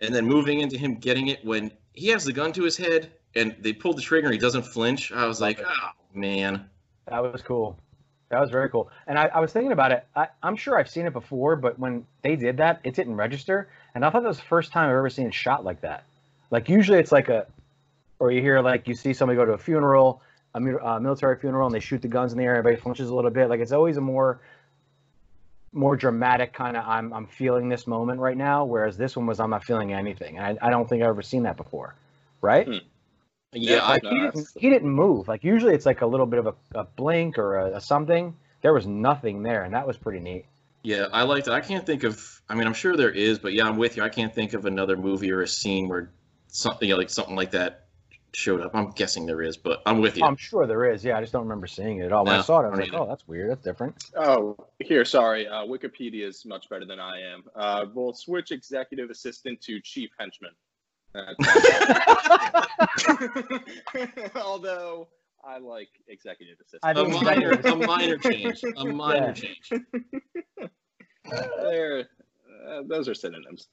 [0.00, 3.10] And then moving into him getting it when he has the gun to his head
[3.34, 5.10] and they pull the trigger and he doesn't flinch.
[5.10, 6.68] I was like, oh man.
[7.08, 7.76] That was cool.
[8.28, 8.90] That was very cool.
[9.06, 10.06] And I, I was thinking about it.
[10.14, 13.68] I, I'm sure I've seen it before, but when they did that, it didn't register.
[13.94, 16.04] And I thought that was the first time I've ever seen a shot like that.
[16.50, 17.46] Like usually it's like a,
[18.18, 20.22] or you hear like you see somebody go to a funeral,
[20.54, 22.56] a mu- uh, military funeral, and they shoot the guns in the air.
[22.56, 23.48] Everybody flinches a little bit.
[23.48, 24.40] Like it's always a more,
[25.76, 26.84] more dramatic kind of.
[26.86, 28.64] I'm I'm feeling this moment right now.
[28.64, 30.38] Whereas this one was I'm not feeling anything.
[30.38, 31.94] I, I don't think I've ever seen that before.
[32.40, 32.66] Right?
[32.66, 32.78] Hmm.
[33.52, 35.28] Yeah, I, like he didn't, he didn't move.
[35.28, 38.36] Like usually it's like a little bit of a, a blink or a, a something.
[38.62, 40.46] There was nothing there, and that was pretty neat.
[40.82, 41.52] yeah, I liked it.
[41.52, 42.42] I can't think of.
[42.48, 44.02] I mean, I'm sure there is, but yeah, I'm with you.
[44.02, 46.10] I can't think of another movie or a scene where
[46.48, 47.85] something you know, like something like that
[48.36, 48.72] showed up.
[48.74, 50.24] I'm guessing there is, but I'm with you.
[50.24, 51.02] I'm sure there is.
[51.02, 52.24] Yeah, I just don't remember seeing it at all.
[52.24, 53.50] When I saw it, I was like, don't "Oh, that's weird.
[53.50, 55.48] That's different." Oh, here, sorry.
[55.48, 57.44] Uh, Wikipedia is much better than I am.
[57.54, 60.50] Uh, we'll switch executive assistant to chief henchman.
[64.36, 65.08] Although
[65.42, 66.84] I like executive assistant.
[66.84, 68.60] I a think minor, a minor change.
[68.76, 69.32] A minor Yeah.
[69.32, 69.70] change.
[71.62, 72.00] They're,
[72.68, 73.68] uh, those are synonyms.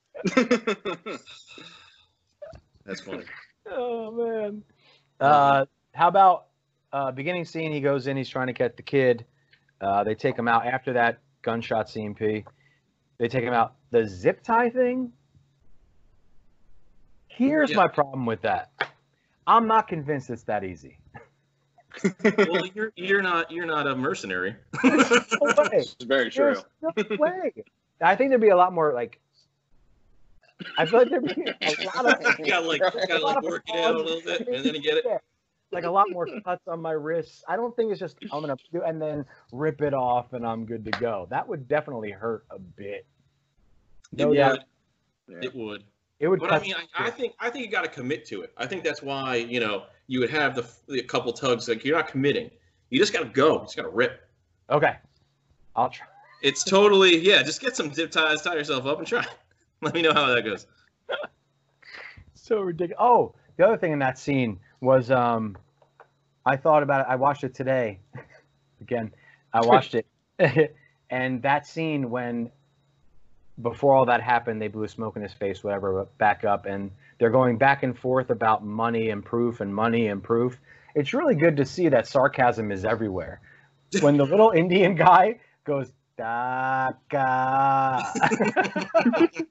[2.86, 3.26] That's funny.
[3.70, 4.64] Oh man.
[5.20, 6.48] Uh, how about
[6.92, 7.72] uh, beginning scene?
[7.72, 8.18] He goes in.
[8.18, 9.26] He's trying to get the kid.
[9.80, 12.46] Uh, they take him out after that gunshot CMP.
[13.18, 13.76] They take him out.
[13.92, 15.12] The zip tie thing.
[17.28, 17.78] Here's Yeah.
[17.78, 18.72] my problem with that.
[19.48, 21.00] I'm not convinced it's that easy.
[22.24, 24.56] Well, you're you're not you're not a mercenary.
[24.84, 25.00] No way.
[25.74, 26.56] It's very true.
[26.96, 27.54] There's no way.
[28.02, 29.20] I think there'd be a lot more like.
[30.78, 33.96] I feel like there'd be a lot of gotta like gotta like work it out
[33.96, 35.04] a little bit, and then you get it.
[35.06, 35.18] Yeah.
[35.72, 37.44] Like a lot more cuts on my wrists.
[37.48, 40.66] I don't think it's just I'm gonna do and then rip it off and I'm
[40.66, 41.28] good to go.
[41.32, 43.06] That would definitely hurt a bit.
[44.18, 44.38] It would.
[44.38, 44.56] Yeah.
[45.42, 45.84] It would.
[46.20, 46.40] It would.
[46.40, 48.54] But I mean, I, I think I think you got to commit to it.
[48.58, 51.68] I think that's why you know you would have the, the couple tugs.
[51.68, 52.50] Like you're not committing.
[52.90, 53.56] You just got to go.
[53.56, 54.22] You just got to rip.
[54.70, 54.98] okay,
[55.76, 56.06] I'll try.
[56.42, 57.42] It's totally yeah.
[57.42, 59.26] Just get some zip ties, tie yourself up, and try.
[59.86, 60.66] Let me know how that goes.
[62.36, 62.98] So ridiculous.
[63.00, 65.58] Oh, the other thing in that scene was um,
[66.46, 67.08] I thought about it.
[67.10, 68.00] I watched it today.
[68.82, 69.14] Again,
[69.54, 70.06] I watched it,
[71.10, 72.52] and that scene when
[73.62, 77.30] before all that happened, they blew smoke in his face, whatever, back up, and they're
[77.30, 80.60] going back and forth about money and proof and money and proof.
[80.96, 83.40] It's really good to see that sarcasm is everywhere.
[84.02, 88.04] When the little Indian guy goes, Daka.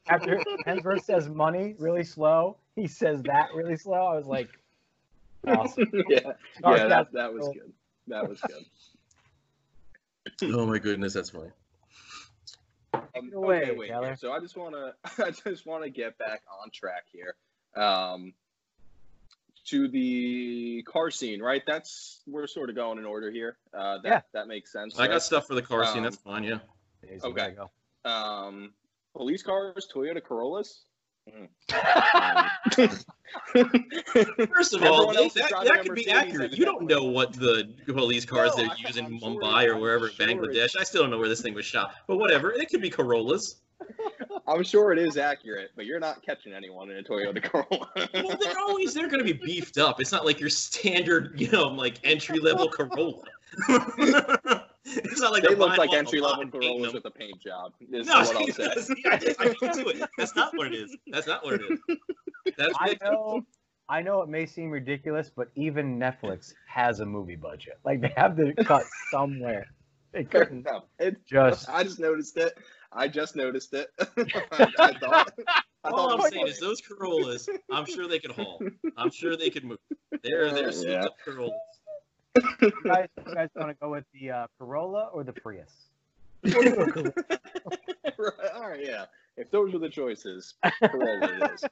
[0.09, 4.07] After Hemsworth says money really slow, he says that really slow.
[4.07, 4.49] I was like,
[5.47, 5.91] awesome.
[6.09, 6.33] yeah,
[6.65, 7.73] yeah, that, that was good.
[8.09, 8.65] That was good.
[10.45, 11.51] Oh my goodness, that's funny.
[12.95, 13.89] Um, okay, wait.
[13.89, 14.07] Taylor.
[14.07, 14.17] here.
[14.17, 14.95] So I just want to,
[15.25, 17.35] I just want to get back on track here.
[17.77, 18.35] Um,
[19.65, 21.63] to the car scene, right?
[21.67, 23.57] That's we're sort of going in order here.
[23.73, 24.21] Uh, that Yeah.
[24.35, 24.99] that makes sense.
[24.99, 25.99] I got stuff for the car scene.
[25.99, 26.45] Um, That's fine.
[26.45, 26.59] Yeah.
[27.25, 27.55] Okay.
[27.57, 27.71] go.
[28.11, 28.73] um,
[29.15, 30.85] police cars, Toyota Corollas.
[32.73, 33.07] First
[34.75, 36.53] of all, Everyone they- else is that, that could be accurate.
[36.57, 39.67] You don't know what the police cars No, they're I- using in I'm sure Mumbai
[39.67, 40.77] or wherever, sure Bangladesh.
[40.79, 41.95] I still don't know where this thing was shot.
[42.07, 43.57] But whatever, it could be Corollas.
[44.47, 47.89] I'm sure it is accurate, but you're not catching anyone in a Toyota Corolla.
[48.15, 50.01] Well, they're always they're going to be beefed up.
[50.01, 53.23] It's not like your standard, you know, like entry level Corolla.
[54.85, 57.73] it's not like they look like entry level Corollas with a paint job.
[57.91, 58.71] Is No, what I'll say.
[59.11, 60.09] I, just, I can't do it.
[60.19, 60.97] That's not what it is.
[61.09, 61.97] That's not what it is.
[62.57, 63.43] That's I know,
[63.89, 67.79] I know it may seem ridiculous, but even Netflix has a movie budget.
[67.85, 69.67] Like they have to cut somewhere.
[70.13, 71.69] They couldn't no, it, just.
[71.69, 72.57] I just noticed it.
[72.95, 73.89] I just noticed it.
[74.01, 75.33] I, I thought.
[75.49, 78.61] I All thought I'm saying is those Corollas, I'm sure they could haul.
[78.97, 79.79] I'm sure they could move.
[80.23, 81.05] They're they're souped Yeah.
[81.07, 81.53] up Corollas.
[82.63, 85.89] You guys, you guys want to go with the uh, Corolla or the Prius?
[86.45, 87.13] We'll do a Corolla.
[88.19, 89.07] right, all right, yeah.
[89.37, 91.65] If those were the choices, Corolla it is.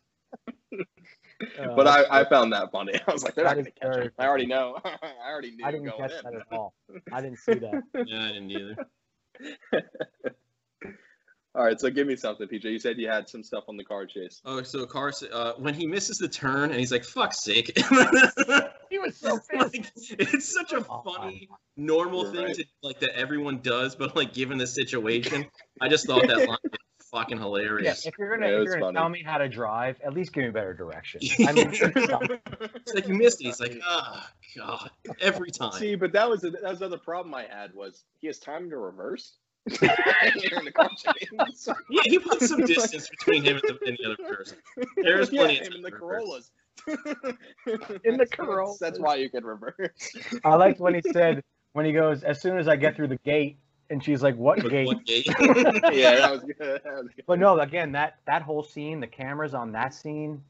[1.59, 2.93] Uh, But I, I found that funny.
[3.07, 4.13] I was like, they're not gonna catch very him.
[4.19, 4.77] I already know.
[4.85, 4.99] I
[5.31, 6.25] already knew I didn't going catch in.
[6.25, 6.75] that at all.
[7.13, 7.83] I didn't see that.
[8.07, 8.77] Yeah, I didn't either.
[11.55, 12.65] All right, so give me something, PJ.
[12.65, 14.41] You said you had some stuff on the car chase.
[14.45, 17.77] Oh, so Carson, uh, when he misses the turn and he's like, "Fuck's sake!"
[18.91, 19.53] He was so pissed.
[19.77, 22.55] like, it's such a funny, normal You're thing right.
[22.57, 25.47] to like that everyone does, but like given the situation,
[25.81, 26.81] I just thought that line was
[27.13, 28.05] fucking Yeah, hilarious.
[28.05, 30.43] if you're gonna, Yeah, if you're gonna tell me how to drive, at least give
[30.43, 31.21] me better direction.
[31.47, 33.45] I mean, It's like you missed it.
[33.45, 34.25] He's like, "Oh
[34.57, 34.91] god!"
[35.21, 35.73] Every time.
[35.73, 38.71] See, but that was the, that was another problem I had was he has time
[38.71, 39.37] to reverse.
[39.81, 41.69] You're in the car chase.
[41.91, 44.59] Yeah, he put some distance between him and the, and the other person.
[44.97, 45.91] There's yeah, plenty of him time in the.
[45.91, 46.51] Corollas.
[46.87, 47.39] In the
[48.05, 48.79] That's- Corollas.
[48.79, 50.13] That's why you could reverse.
[50.45, 51.43] I liked when he said
[51.73, 53.57] when he goes, as soon as I get through the gate,
[53.91, 55.27] and she's like, "What But gate?" what gate?
[55.93, 56.81] yeah, that was good.
[56.85, 57.25] That was good.
[57.27, 60.43] But no, again, that that whole scene, the cameras on that scene,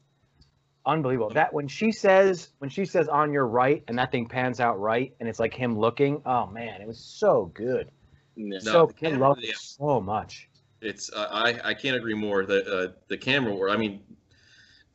[0.85, 1.31] unbelievable.
[1.31, 4.79] That when she says when she says on your right, and that thing pans out
[4.79, 6.21] right, and it's like him looking.
[6.25, 7.89] Oh man, it was so good.
[8.35, 9.53] No, so the camera- love it yeah.
[9.57, 10.47] so much.
[10.81, 12.45] It's uh, I I can't agree more.
[12.45, 13.71] The uh, the camera work.
[13.71, 14.01] I mean,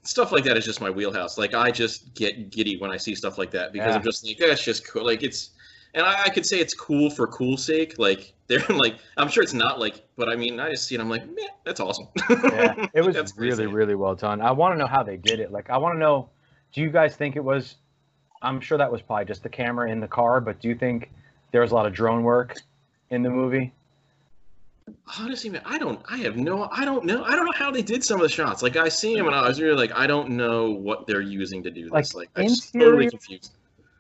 [0.03, 1.39] stuff like that is just my wheelhouse.
[1.39, 3.97] Like I just get giddy when I see stuff like that because Yeah.
[3.97, 5.05] I'm just like that's just cool.
[5.05, 5.51] Like it's,
[5.95, 7.99] and I, I could say it's cool for cool sake.
[7.99, 11.01] Like they're like I'm sure it's not like, but I mean I just see it.
[11.01, 12.09] I'm like, man, that's awesome.
[12.31, 13.67] Yeah, it was That's really crazy.
[13.67, 14.41] really well done.
[14.41, 15.53] I want to know how they did it.
[15.53, 16.31] Like I want to know.
[16.73, 17.77] Do you guys think it was?
[18.43, 21.11] I'm sure that was probably just the camera in the car, but do you think
[21.53, 22.57] there was a lot of drone work
[23.11, 23.73] in the movie?
[25.19, 26.01] Honestly, man, I don't.
[26.09, 26.69] I have no.
[26.71, 27.25] I don't know.
[27.25, 28.63] I don't know how they did some of the shots.
[28.63, 31.63] Like I see them and I was really like, I don't know what they're using
[31.65, 32.15] to do this.
[32.15, 33.53] Like, Like, I'm just totally interior- confused.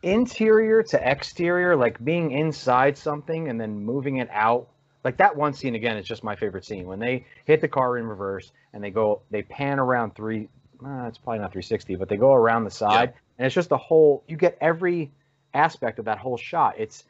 [0.02, 4.68] interior to exterior, like being inside something and then moving it out.
[5.02, 7.98] Like that one scene again is just my favorite scene when they hit the car
[7.98, 10.48] in reverse and they go, they pan around three.
[10.84, 13.76] Uh, it's probably not 360, but they go around the side and it's just a
[13.76, 14.22] whole.
[14.28, 15.10] You get every
[15.54, 16.74] aspect of that whole shot.
[16.78, 17.04] It's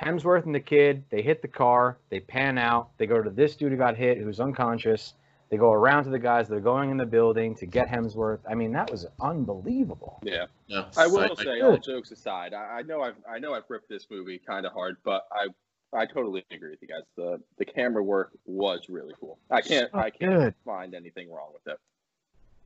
[0.00, 1.04] Hemsworth and the kid.
[1.10, 1.98] They hit the car.
[2.10, 2.90] They pan out.
[2.98, 5.14] They go to this dude who got hit, who's unconscious.
[5.48, 8.38] They go around to the guys that are going in the building to get Hemsworth.
[8.48, 10.18] I mean, that was unbelievable.
[10.22, 10.46] Yeah.
[10.68, 13.68] No, I will I- say, all jokes aside, I, I know I've I know I've
[13.68, 15.48] ripped this movie kind of hard, but I
[15.94, 17.02] I totally agree with you guys.
[17.16, 19.38] The the camera work was really cool.
[19.50, 20.54] I can't So I can't good.
[20.64, 21.78] find anything wrong with it.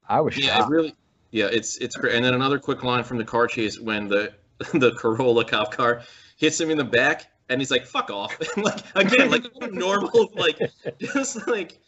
[0.08, 0.70] I was Yeah, shocked.
[0.70, 0.94] it really.
[1.32, 2.14] Yeah, it's it's great.
[2.14, 4.32] And then another quick line from the car chase when the
[4.74, 6.02] the Corolla cop car
[6.36, 9.66] hits him in the back, and he's like, "Fuck off!" And like again, like a
[9.68, 10.58] normal, like
[10.98, 11.78] just like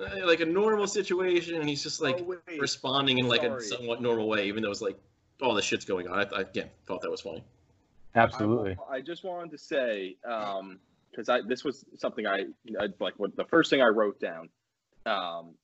[0.00, 2.60] uh, like a normal situation, and he's just like Oh, wait.
[2.60, 4.98] responding in like a somewhat normal way, even though it's like
[5.42, 6.18] all this shit's going on.
[6.18, 7.44] I, I again thought that was funny.
[8.14, 8.76] Absolutely.
[8.90, 12.46] I, I just wanted to say, because I this was something I,
[12.80, 13.14] I like.
[13.18, 14.48] What the first thing I wrote down.
[15.06, 15.54] Um,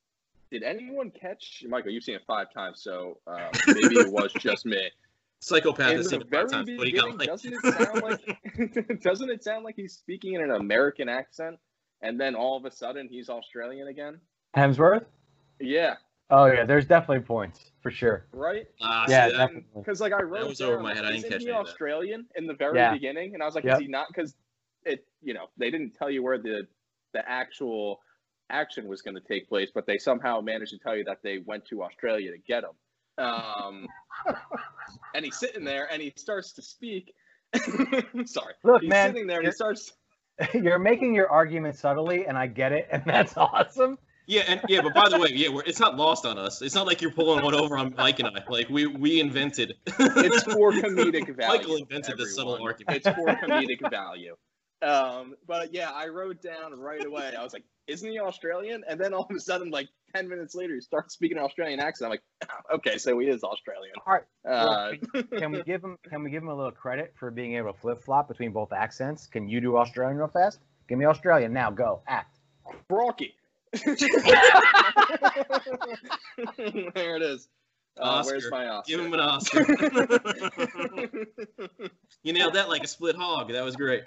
[0.51, 1.91] did anyone catch Michael?
[1.91, 4.89] You've seen it five times, so uh, maybe it was just me.
[5.45, 6.71] Psychopath In has the seen it very five times.
[6.79, 7.29] What do you got, like?
[7.29, 11.59] doesn't it sound like doesn't it sound like he's speaking in an American accent,
[12.01, 14.19] and then all of a sudden he's Australian again?
[14.57, 15.05] Hemsworth.
[15.61, 15.97] Yeah,
[16.31, 18.25] Oh yeah, there's definitely points for sure.
[18.33, 18.67] right.
[18.81, 19.83] Ah, Yeah, see, that- definitely.
[19.83, 21.05] Because like I wrote was over my head.
[21.05, 21.57] I didn't catch he that.
[21.57, 22.95] Australian in the very Yeah.
[22.95, 23.35] beginning?
[23.35, 23.75] And I was like, Yep.
[23.75, 24.07] is he not?
[24.09, 24.35] Because
[24.87, 26.67] it, you know, they didn't tell you where the
[27.13, 28.01] the actual
[28.49, 31.39] action was going to take place, but they somehow managed to tell you that they
[31.39, 32.71] went to Australia to get him.
[33.19, 33.87] Um,
[35.15, 37.15] and he's sitting there, and he starts to speak.
[38.25, 39.93] Sorry, Look, he's man, sitting there, and you're- he starts.
[40.53, 43.99] You're making your argument subtly, and I get it, and that's awesome.
[44.27, 46.61] Yeah, and yeah, but by the way, yeah, we're, it's not lost on us.
[46.61, 48.43] It's not like you're pulling one over on Mike and I.
[48.49, 49.75] Like we we invented.
[49.87, 51.59] It's for comedic value.
[51.59, 52.97] Michael invented the subtle argument.
[52.97, 54.35] It's for comedic value.
[54.83, 57.33] Um, but yeah, I wrote down right away.
[57.39, 60.55] I was like, "Isn't he Australian?" And then all of a sudden, like ten minutes
[60.55, 62.07] later, he starts speaking an Australian accent.
[62.07, 64.25] I'm like, "Ah, "Okay, so he is Australian." All right.
[64.49, 64.93] Uh,
[65.39, 65.99] Can we give him?
[66.09, 68.73] Can we give him a little credit for being able to flip flop between both
[68.73, 69.27] accents?
[69.27, 70.61] Can you do Australian real fast?
[70.89, 71.71] Give me Australian now.
[71.71, 72.39] Go act.
[72.89, 73.35] Brocky.
[73.75, 73.83] there
[77.17, 77.49] it is.
[77.97, 78.91] Uh, where's my Oscar?
[78.91, 79.61] Give him an Oscar.
[82.23, 83.53] you nailed that like a split hog.
[83.53, 84.03] That was great.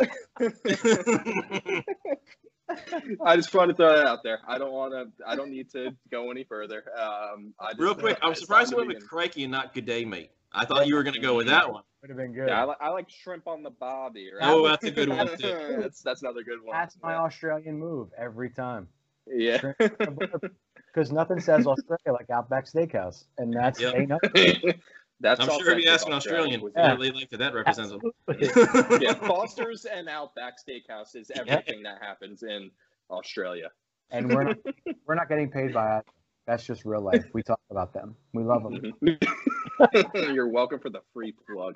[3.26, 4.40] I just wanted to throw that out there.
[4.48, 5.08] I don't want to.
[5.26, 6.84] I don't need to go any further.
[7.00, 9.08] Um, I just, Real quick, I'm surprised you time went to with begin.
[9.08, 10.32] crikey and not good day, mate.
[10.52, 11.84] I thought you were gonna go with that one.
[12.02, 12.48] Would have been good.
[12.50, 14.30] Yeah, I, li- I like shrimp on the bobby.
[14.32, 14.50] Right?
[14.50, 15.78] Oh, that's a good one, too.
[15.82, 16.76] that's that's another good one.
[16.78, 18.88] That's my Australian move every time.
[19.28, 19.74] Yeah.
[19.80, 24.10] Because nothing says Australia like Outback Steakhouse, and that's Yep.
[25.26, 25.48] ain't nothing.
[25.48, 26.96] that's I'm sure if you ask an Australian, Yeah.
[26.96, 28.02] they like that that represents them.
[28.30, 29.00] Absolutely.
[29.06, 32.72] yeah, Foster's and Outback Steakhouse is everything that happens in
[33.10, 33.70] Australia.
[34.12, 34.58] and we're not,
[35.06, 36.06] we're not getting paid by it.
[36.46, 37.26] That's just real life.
[37.34, 38.16] We talk about them.
[38.34, 38.94] We love them.
[39.04, 40.34] Mm-hmm.
[40.34, 41.76] You're welcome for the free plug.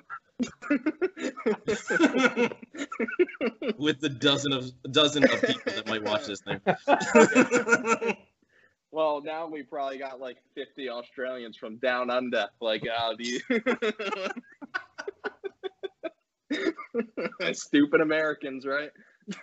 [3.78, 6.60] with the dozen of dozen of people that might watch this thing.
[8.92, 12.46] Well, now we probably got like 50 Australians from down under.
[12.60, 13.42] Like, uh, the
[17.52, 18.90] stupid Americans, right?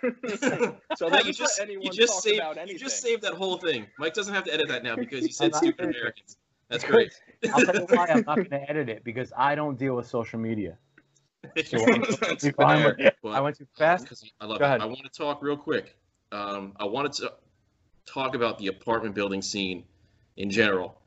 [0.96, 3.86] so they you just, you just talk saved about you just saved that whole thing.
[3.98, 5.86] Mike doesn't have to edit that now because you said stupid.
[5.96, 6.36] Americans.
[6.68, 7.12] That's great.
[7.52, 10.06] I'll tell you why I'm not going to edit it because I don't deal with
[10.06, 10.78] social media.
[11.64, 13.12] So I'm That's with fair.
[13.24, 14.04] I went too fast.
[14.04, 14.68] because I love Go it.
[14.68, 14.80] ahead.
[14.82, 15.96] I want to talk real quick.
[16.30, 17.32] Um, I wanted to
[18.12, 19.84] talk about the apartment building scene
[20.36, 21.00] in general.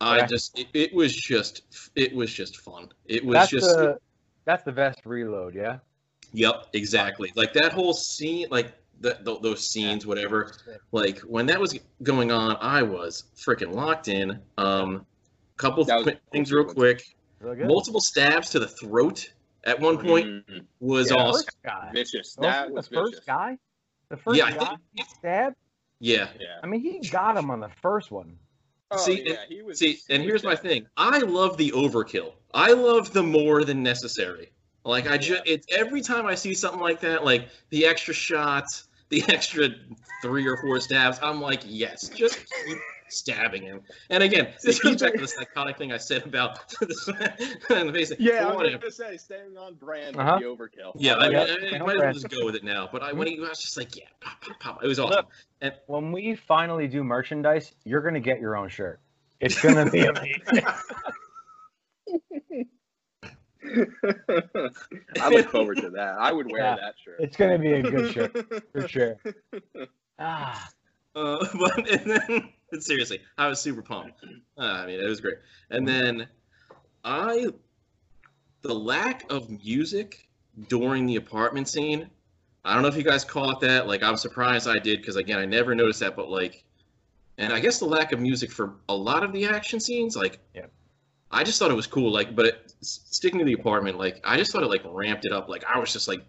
[0.00, 0.26] I Okay.
[0.26, 1.62] just it, it was just
[1.94, 2.88] it was just fun.
[3.06, 3.98] It was That's just the
[4.44, 5.54] that's the best reload.
[5.54, 5.78] Yeah.
[6.32, 10.52] yep exactly like that whole scene like the, the, those scenes whatever
[10.92, 14.38] like when that was going on I was freaking locked in.
[14.58, 15.06] Um,
[15.56, 17.02] couple That was things real quick.
[17.40, 17.66] Really good.
[17.68, 19.32] Multiple stabs to the throat
[19.64, 21.44] at one point Mm, was Yeah, awesome.
[21.44, 21.90] First guy.
[21.92, 22.36] vicious.
[22.36, 23.26] Wasn't That it was the first vicious.
[23.26, 23.58] guy.
[24.08, 25.56] The first Yeah, guy think- stabbed.
[26.02, 26.28] Yeah.
[26.38, 26.58] Yeah.
[26.62, 28.36] I mean, he got him on the first one.
[28.90, 29.78] Oh, See, yeah, he was.
[29.78, 30.86] See, and was here's my thing.
[30.96, 32.32] I love the overkill.
[32.52, 34.50] I love the more than necessary.
[34.84, 38.88] Like I just, it's every time I see something like that, like the extra shots,
[39.10, 39.68] the extra
[40.22, 41.20] three or four stabs.
[41.22, 42.36] I'm like, yes, just
[42.66, 42.78] keep
[43.12, 43.80] stabbing him.
[44.10, 48.12] And again, this goes back to the psychotic thing I said about the face.
[48.18, 50.38] Yeah, I But was gonna say staying on brand Uh-huh.
[50.38, 50.92] the overkill.
[50.96, 51.72] Yeah, I, mean, it.
[51.74, 52.88] I, I might as well just go with it now.
[52.90, 54.84] But I, when he I was just like, yeah, pop, pop, pop.
[54.84, 55.26] It was awesome.
[55.60, 59.00] And when we finally do merchandise, you're gonna get your own shirt.
[59.40, 60.64] It's gonna be amazing.
[65.20, 66.16] I look forward to that.
[66.18, 66.76] I would wear Yeah.
[66.76, 67.16] that shirt.
[67.20, 68.36] it's gonna be a good shirt
[68.72, 69.16] for sure.
[70.18, 70.68] Ah,
[71.14, 72.42] Uh, but and then but
[72.80, 74.24] seriously, I was super pumped.
[74.58, 75.36] Uh, I mean, it was great.
[75.70, 76.28] And then
[77.04, 77.46] I,
[78.60, 80.28] the lack of music
[80.68, 82.08] during the apartment scene.
[82.64, 83.86] I don't know if you guys caught that.
[83.88, 86.14] Like, I'm surprised I did because again, I never noticed that.
[86.14, 86.64] But like,
[87.38, 90.38] and I guess the lack of music for a lot of the action scenes, like,
[90.54, 90.66] Yeah.
[91.30, 92.12] I just thought it was cool.
[92.12, 95.32] Like, but it, sticking to the apartment, like, I just thought it like ramped it
[95.32, 95.48] up.
[95.48, 96.22] Like, I was just like,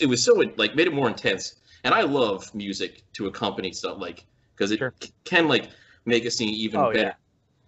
[0.00, 1.54] it was so like made it more intense.
[1.84, 4.24] And I love music to accompany stuff like
[4.62, 4.94] because it Sure.
[5.24, 5.70] can like
[6.04, 6.98] make a scene even Oh, better.
[7.00, 7.14] yeah.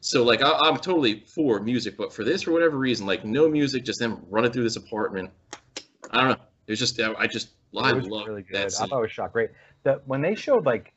[0.00, 3.48] So like I, I'm totally for music, but for this for whatever reason, like no
[3.48, 5.30] music, just them running through this apartment.
[6.10, 6.44] I don't know.
[6.66, 8.54] It was just I just I love really good.
[8.54, 9.50] that I thought it was shot great.
[9.82, 10.92] The when they showed like,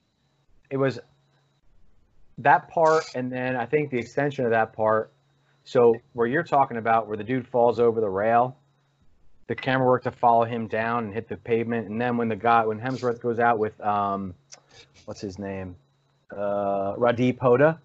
[0.69, 0.99] it was
[2.39, 5.11] that part, and then I think the extension of that part.
[5.63, 8.57] So where you're talking about, where the dude falls over the rail,
[9.47, 12.35] the camera work to follow him down and hit the pavement, and then when the
[12.35, 14.33] guy, when Hemsworth goes out with um,
[15.05, 15.75] what's his name,
[16.31, 17.79] uh, Randeep Hooda,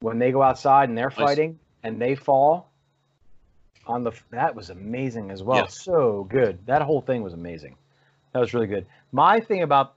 [0.00, 2.68] when they go outside and they're fighting and they fall
[3.86, 5.58] on the that was amazing as well.
[5.58, 5.66] Yeah.
[5.66, 6.66] so good.
[6.66, 7.76] That whole thing was amazing.
[8.32, 8.86] That was really good.
[9.12, 9.94] My thing about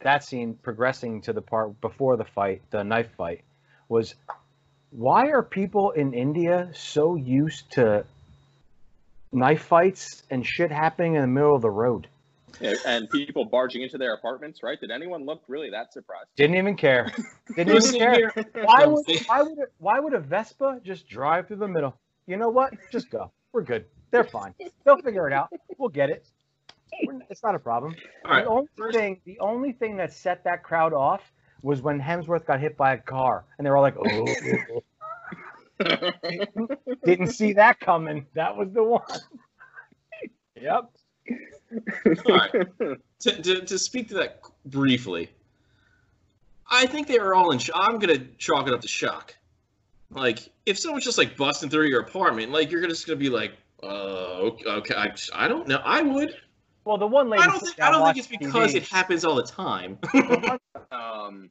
[0.00, 3.42] that scene progressing to the part before the fight, the knife fight,
[3.88, 4.14] was
[4.90, 8.04] why are people in India so used to
[9.32, 12.08] knife fights and shit happening in the middle of the road?
[12.60, 14.80] Yeah, and people barging into their apartments, right?
[14.80, 16.28] Did anyone look really that surprised?
[16.36, 17.12] Didn't even care.
[17.56, 18.32] Didn't even care.
[18.64, 21.96] Why would why would it, why would a Vespa just drive through the middle?
[22.26, 22.72] You know what?
[22.90, 23.30] Just go.
[23.52, 23.84] We're good.
[24.10, 24.54] They're fine.
[24.84, 25.50] They'll figure it out.
[25.78, 26.26] We'll get it.
[27.06, 27.94] We're- It's not a problem.
[28.24, 28.44] All right.
[28.44, 31.20] The only first- thing, the only thing that set that crowd off
[31.62, 34.82] was when Hemsworth got hit by a car, and they were all like, "Oh,
[37.04, 39.02] didn't see that coming." That was the one.
[40.60, 40.90] yep.
[41.72, 42.50] All right.
[43.20, 45.30] to, to, to speak to that briefly,
[46.70, 47.58] I think they were all in.
[47.58, 49.34] Sh- I'm gonna chalk it up to shock.
[50.10, 53.52] Like, if someone's just like busting through your apartment, like you're just gonna be like,
[53.82, 55.80] uh, okay, okay I, I don't know.
[55.84, 56.34] I would.
[56.84, 57.42] Well, the one lady.
[57.42, 57.80] I don't think.
[57.80, 58.76] I don't think it's because TV.
[58.76, 59.98] it happens all the time.
[60.92, 61.50] um,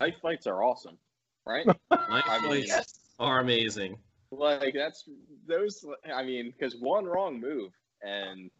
[0.00, 0.98] knife fights are awesome,
[1.46, 1.66] right?
[1.66, 3.96] Knife I mean, fights are amazing.
[4.30, 5.08] like that's
[5.46, 5.84] those.
[6.14, 8.50] I mean, because one wrong move, and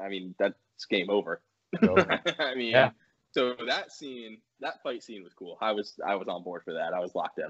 [0.00, 0.54] I mean that's
[0.90, 1.42] game over.
[1.82, 2.90] I mean, Yeah.
[3.32, 5.58] so that scene, that fight scene was cool.
[5.60, 6.94] I was I was on board for that.
[6.94, 7.48] I was locked in.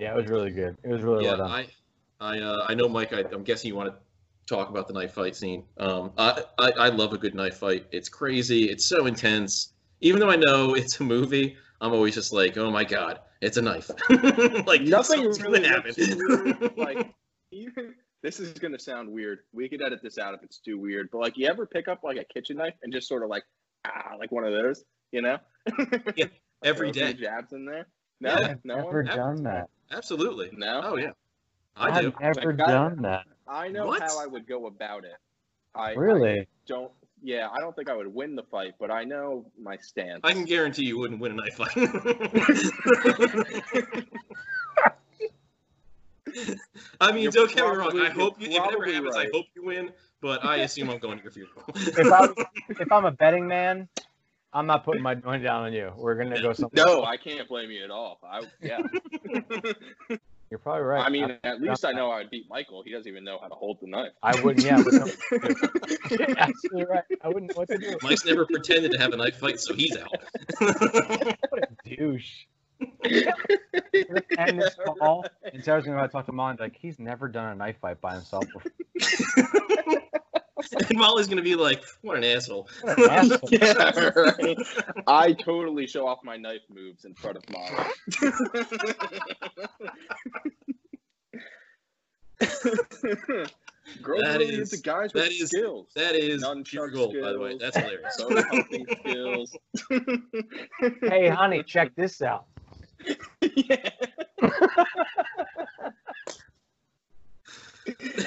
[0.00, 0.76] Yeah, it was really good.
[0.82, 1.50] It was really yeah, well done.
[1.50, 1.66] I,
[2.20, 3.12] I, uh, I know, Mike.
[3.12, 3.96] I, I'm guessing you want to
[4.46, 5.64] talk about the knife fight scene.
[5.76, 7.86] Um, I, I, I love a good knife fight.
[7.92, 8.70] It's crazy.
[8.70, 9.74] It's so intense.
[10.00, 13.56] Even though I know it's a movie, I'm always just like, oh my god, it's
[13.58, 13.90] a knife.
[14.66, 16.18] like Nothing something's really gonna looks happen.
[16.58, 16.78] weird.
[16.78, 17.14] Like
[17.52, 19.40] even this is gonna sound weird.
[19.52, 21.10] We could edit this out if it's too weird.
[21.10, 23.44] But like, you ever pick up like a kitchen knife and just sort of like
[23.84, 25.38] ah, like one of those, you know?
[26.16, 26.26] Yeah,
[26.64, 27.12] every Throw day.
[27.14, 27.86] jabs in there.
[28.20, 28.54] No, Yeah.
[28.64, 29.16] no never one.
[29.16, 29.68] done that.
[29.90, 30.50] Absolutely.
[30.52, 30.80] No.
[30.84, 31.12] Oh yeah,
[31.76, 32.12] I do.
[32.20, 33.24] I've never Like, I- done that.
[33.48, 34.02] I know What?
[34.02, 35.16] how I would go about it.
[35.74, 36.46] I I Really?
[36.66, 36.92] don't.
[37.24, 40.20] Yeah, I don't think I would win the fight, but I know my stance.
[40.24, 41.76] I can guarantee you wouldn't win a knife fight.
[47.00, 48.00] I mean, You're don't get me wrong.
[48.00, 49.90] I hope you, if you're it ever probably happens, I hope you win.
[50.20, 51.64] But I assume I'm going to your funeral.
[51.74, 52.28] If I
[52.68, 53.88] if I'm a betting man,
[54.52, 55.92] I'm not putting my money down on you.
[55.96, 56.82] We're gonna go something.
[56.82, 58.20] no, I can't blame you at all.
[58.22, 58.80] I yeah.
[60.52, 61.06] You're probably right.
[61.06, 62.82] I mean, at least I know I'd beat Michael.
[62.82, 64.12] He doesn't even know how to hold the knife.
[64.22, 64.66] I wouldn't.
[64.66, 66.34] Yeah, I wouldn't know what to do.
[66.36, 67.04] absolutely right.
[67.24, 67.96] I wouldn't know what to do.
[68.02, 70.10] Mike's never pretended to have a knife fight, so he's out.
[70.60, 72.44] What a douche.
[74.38, 76.56] End this call, and Sarah's gonna go talk to Mom.
[76.58, 78.72] Like he's never done a knife fight by himself before.
[80.88, 83.48] and Molly's gonna be like, "What an asshole." What an asshole.
[83.50, 84.56] yeah, right.
[85.06, 87.72] I totally show off my knife moves in front of Molly.
[94.02, 95.88] Girls That really is- into guys with that is- skills.
[95.94, 97.58] That is Nunchuck pure gold, by the way.
[97.58, 98.16] That's hilarious.
[98.16, 98.42] Bow
[99.00, 99.56] skills.
[101.02, 102.46] Hey, honey, check this out.
[103.56, 103.90] Yeah.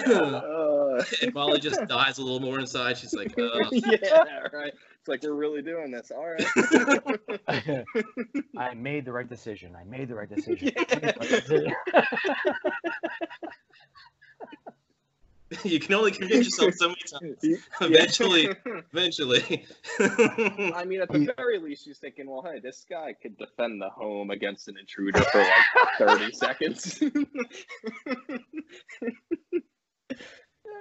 [0.08, 2.98] Uh, and Molly just dies a little more inside.
[2.98, 4.74] She's like, uh, yeah, right.
[5.00, 6.12] It's like we're really doing this.
[6.12, 6.46] All right.
[8.58, 9.76] I made the right decision.
[9.76, 10.72] I made the right decision.
[10.76, 12.06] Yeah.
[15.64, 17.62] you can only convince yourself so many times.
[17.82, 18.50] Eventually,
[18.94, 19.66] eventually.
[20.00, 23.90] I mean, at the very least, she's thinking, well, hey, this guy could defend the
[23.90, 25.54] home against an intruder for like
[26.00, 27.04] 30 seconds.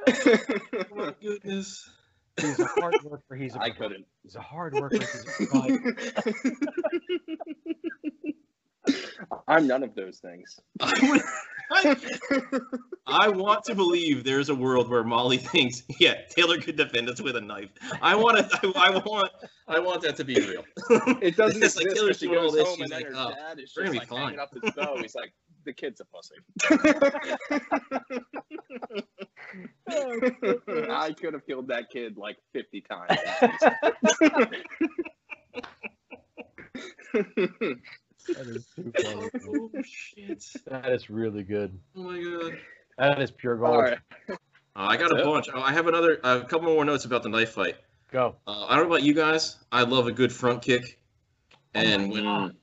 [0.06, 1.90] oh my goodness.
[2.40, 3.36] He's a hard worker.
[3.36, 4.06] He's a I couldn't.
[4.22, 4.98] He's a hard worker.
[8.86, 9.42] He's a provider.
[9.48, 10.58] I'm none of those things.
[10.80, 11.22] I, would,
[11.72, 11.96] I,
[13.06, 17.20] I want to believe there's a world where Molly thinks, yeah, Taylor could defend us
[17.20, 17.70] with a knife.
[18.02, 18.72] I want to.
[18.76, 19.30] I, I want.
[19.68, 20.64] I want that to be real.
[21.22, 21.96] It doesn't It's like exist.
[21.96, 23.58] Taylor's but she doing all goes this, home she's and then like, her "Oh, dad
[23.60, 24.96] is we're just gonna be like fine." hanging up his bow.
[25.00, 25.32] He's like,
[25.64, 26.36] the kid's a pussy.
[30.90, 33.18] I could have killed that kid like 50 times.
[38.28, 39.28] That is too funny.
[39.48, 40.44] oh shit!
[40.66, 41.78] That is really good.
[41.96, 42.58] Oh my god.
[42.98, 43.70] That is pure gold.
[43.74, 43.98] All right.
[44.28, 44.34] Uh,
[44.76, 45.24] I got a it?
[45.24, 45.48] bunch.
[45.52, 47.76] Oh, I have another, a couple more notes about the knife fight.
[48.10, 48.36] Go.
[48.46, 49.56] Uh, I don't know about you guys.
[49.72, 50.98] I love a good front kick,
[51.74, 52.56] and when God.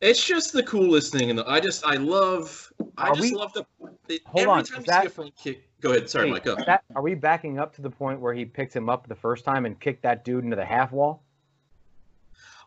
[0.00, 1.30] it's just the coolest thing.
[1.30, 3.64] And I just, I love, I Are just we- love the.
[4.08, 6.10] It, Hold every on, time is you see a front kick, go ahead.
[6.10, 6.44] Sorry, Hey, Mike.
[6.44, 6.56] Go.
[6.66, 9.44] that- are we backing up to the point where he picked him up the first
[9.44, 11.22] time and kicked that dude into the half wall?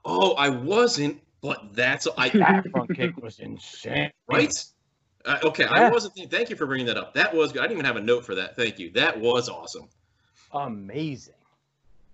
[0.05, 4.11] Oh, I wasn't, but that's I That front kick was insane.
[4.29, 4.53] right.
[5.25, 6.13] Uh, okay, I wasn't.
[6.29, 7.13] Thank you for bringing that up.
[7.15, 7.61] That was good.
[7.61, 8.55] I didn't even have a note for that.
[8.55, 8.91] Thank you.
[8.91, 9.87] That was awesome.
[10.51, 11.33] Amazing.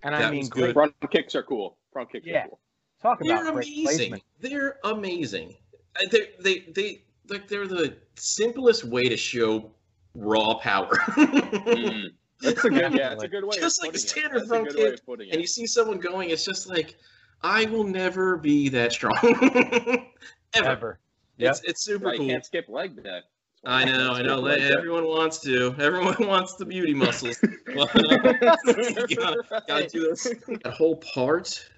[0.02, 0.72] And I mean, good.
[0.72, 1.76] Front kicks are cool.
[1.92, 2.44] Front kicks Yeah.
[2.44, 2.58] are cool.
[3.02, 4.20] Talk They're about amazing.
[4.40, 5.54] They're amazing.
[5.96, 9.70] Uh, They they they like they're the simplest way to show
[10.14, 10.96] raw power.
[10.96, 12.10] Mm.
[12.40, 13.56] That's a good, yeah, it's a good way.
[13.56, 16.68] Just of like a standard front a kick, and you see someone going, it's just
[16.68, 16.96] like,
[17.42, 19.16] I will never be that strong.
[20.54, 20.68] Ever.
[20.68, 20.98] Ever.
[21.38, 22.28] It's it's super Right, cool.
[22.28, 23.20] can't skip leg day.
[23.64, 24.38] I know, I know.
[24.38, 24.72] leg day.
[24.76, 25.74] Everyone wants to.
[25.78, 27.38] Everyone wants the beauty muscles.
[27.74, 30.24] Well, gotta, gotta do this.
[30.62, 31.68] That whole part,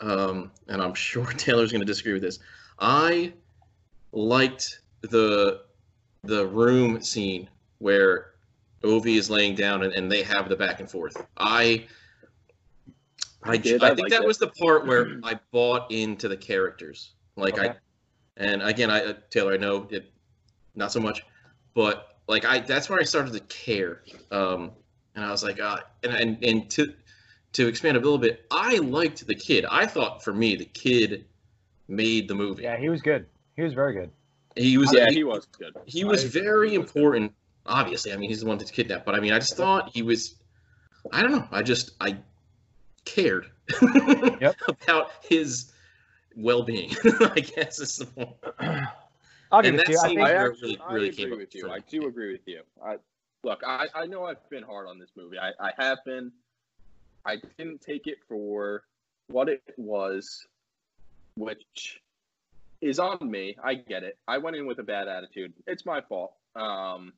[0.00, 2.38] um, and I'm sure Taylor's going to disagree with this.
[2.78, 3.32] I
[4.12, 5.62] liked the
[6.24, 7.48] the room scene
[7.78, 8.30] where
[8.82, 11.16] Ovi is laying down and, and they have the back and forth.
[11.36, 11.86] I
[13.44, 14.26] I, did, I I think that it.
[14.26, 17.12] was the part where I bought into the characters.
[17.36, 17.74] Like I
[18.36, 20.12] and again, I uh, Taylor, I know it,
[20.74, 21.24] not so much,
[21.74, 24.02] but like I, that's where I started to care.
[24.30, 24.70] Um,
[25.14, 26.92] and I was like, uh, and and and to
[27.54, 29.64] to expand a little bit, I liked the kid.
[29.70, 31.26] I thought for me, the kid
[31.88, 32.62] made the movie.
[32.64, 33.26] Yeah, he was good.
[33.56, 34.10] He was very good.
[34.56, 35.76] He was, Yeah, he, he was good.
[35.86, 36.96] he was I- very he was good.
[36.98, 37.32] important.
[37.66, 39.06] Obviously, I mean, he's the one that's kidnapped.
[39.06, 40.34] But I mean, I just thought he was.
[41.12, 41.48] I don't know.
[41.52, 42.16] I just I
[43.04, 43.50] cared
[44.40, 44.56] Yep.
[44.68, 45.72] about his
[46.36, 46.90] well-being.
[47.20, 48.30] I guess is the point.
[49.52, 49.98] I'll give And it to you.
[49.98, 51.60] that I think I actually, really- I really agree came up with you.
[51.62, 51.84] for I me.
[51.88, 52.62] do agree with you.
[52.84, 52.96] I
[53.44, 55.38] look, I, I know I've been hard on this movie.
[55.38, 56.32] I, I have been.
[57.26, 58.82] I didn't take it for
[59.28, 60.46] what it was,
[61.36, 62.02] which
[62.82, 63.56] is on me.
[63.62, 64.18] I get it.
[64.28, 65.52] I went in with a bad attitude.
[65.66, 66.34] It's my fault.
[66.56, 67.12] Um,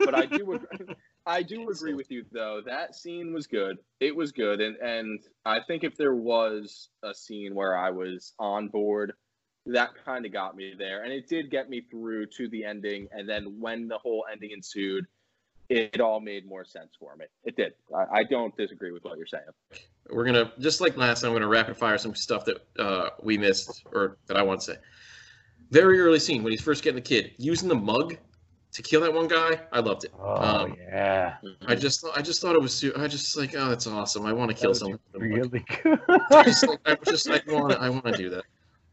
[0.00, 0.94] but I do agree,
[1.28, 2.62] I do agree with you though.
[2.64, 3.76] That scene was good.
[4.00, 8.32] It was good, and and I think if there was a scene where I was
[8.38, 9.12] on board,
[9.66, 13.08] that kind of got me there, and it did get me through to the ending.
[13.12, 15.04] And then when the whole ending ensued,
[15.68, 17.26] it all made more sense for me.
[17.44, 17.74] It did.
[17.94, 19.44] I, I don't disagree with what you're saying.
[20.08, 21.32] we're gonna just like last time.
[21.32, 24.72] We're gonna rapid fire some stuff that uh, we missed or that I want to
[24.72, 24.78] say.
[25.70, 28.16] Very early scene when he's first getting the kid using the mug
[28.78, 29.60] to kill that one guy.
[29.72, 30.12] I loved it.
[30.20, 33.68] Oh Um, yeah, I just I just thought it was su- I just like oh
[33.68, 34.24] that's awesome.
[34.24, 35.00] I want to kill someone.
[35.14, 35.98] really good.
[36.30, 38.44] I just like, I just I want I want to do that.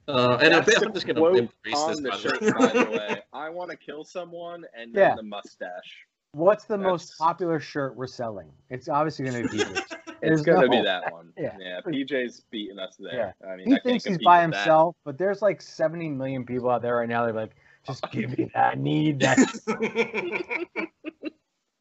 [0.07, 1.99] Uh, and I bet I'm just gonna embrace on this.
[2.01, 2.97] the by shirt, the by the way.
[2.97, 3.21] way.
[3.33, 5.15] I want to kill someone, and Yeah.
[5.15, 6.05] the mustache.
[6.31, 8.49] What's the most popular shirt we're selling?
[8.69, 9.81] It's obviously going to be this.
[10.21, 11.31] It's gonna no- be that one.
[11.38, 11.55] Yeah.
[11.59, 11.79] yeah.
[11.86, 13.36] PJ's beating us there.
[13.47, 14.57] I mean, He I can't thinks he's by with that.
[14.59, 17.23] himself, but there's like 70 million people out there right now.
[17.25, 17.55] They're like,
[17.88, 18.73] just give me that.
[18.73, 19.38] I need that.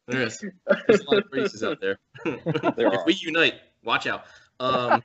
[0.07, 0.43] there is.
[0.87, 1.97] There's a lot of races out there.
[2.75, 3.05] There if are.
[3.05, 4.25] we unite, watch out.
[4.59, 5.03] Um,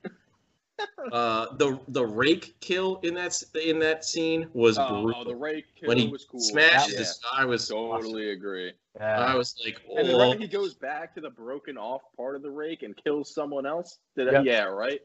[1.13, 5.25] uh, the the rake kill in that in that scene was Oh, brutal.
[5.25, 6.41] the rake kill when he was cool.
[6.41, 8.73] smashes yeah, this, I was totally agree.
[9.01, 12.03] I was like, And then oh, right when he goes back to the broken off
[12.17, 13.99] part of the rake and kills someone else.
[14.17, 15.01] Did I- yeah, right.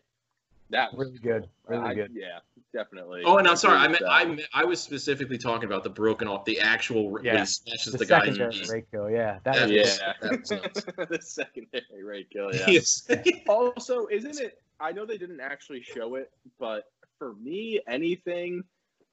[0.72, 1.50] That was really good.
[1.68, 2.12] Really I- good.
[2.14, 2.40] Yeah,
[2.74, 3.22] definitely.
[3.26, 4.12] oh, and I'm sorry, I meant, that.
[4.12, 7.40] I meant, I was specifically talking about the broken off, the actual when Yeah.
[7.40, 8.70] he smashes The, the, guy's secondary knees.
[8.70, 9.10] rake kill.
[9.10, 9.40] Yeah.
[9.44, 10.14] That That was was- Yeah,
[10.98, 12.54] that the secondary rake kill.
[12.54, 12.70] Yeah.
[12.70, 13.08] Yes.
[13.48, 14.60] also, isn't it?
[14.80, 16.86] I know they didn't actually show it, but
[17.20, 18.64] for me, anything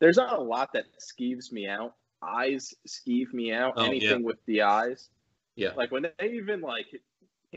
[0.00, 1.94] there's not a lot that skeeves me out.
[2.22, 3.74] Eyes skeeve me out.
[3.76, 5.10] Oh, anything with the eyes.
[5.54, 5.70] Yeah.
[5.76, 6.86] Like when they even like.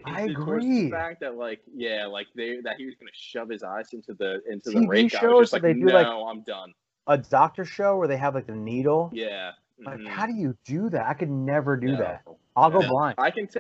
[0.04, 0.84] I agree.
[0.86, 4.14] The fact that like yeah, like they that he was gonna shove his eyes into
[4.14, 5.16] the into the TV rake.
[5.16, 6.74] I shows, was just like, they do, no, like- I'm done.
[7.08, 9.10] a doctor show where they have like the needle.
[9.14, 9.52] Yeah.
[9.86, 10.08] Like, mhm.
[10.08, 11.06] how do you do that?
[11.06, 11.98] I could never do No.
[11.98, 12.24] that.
[12.56, 12.88] I'll go Yeah.
[12.90, 13.48] blind, I can.
[13.48, 13.60] T-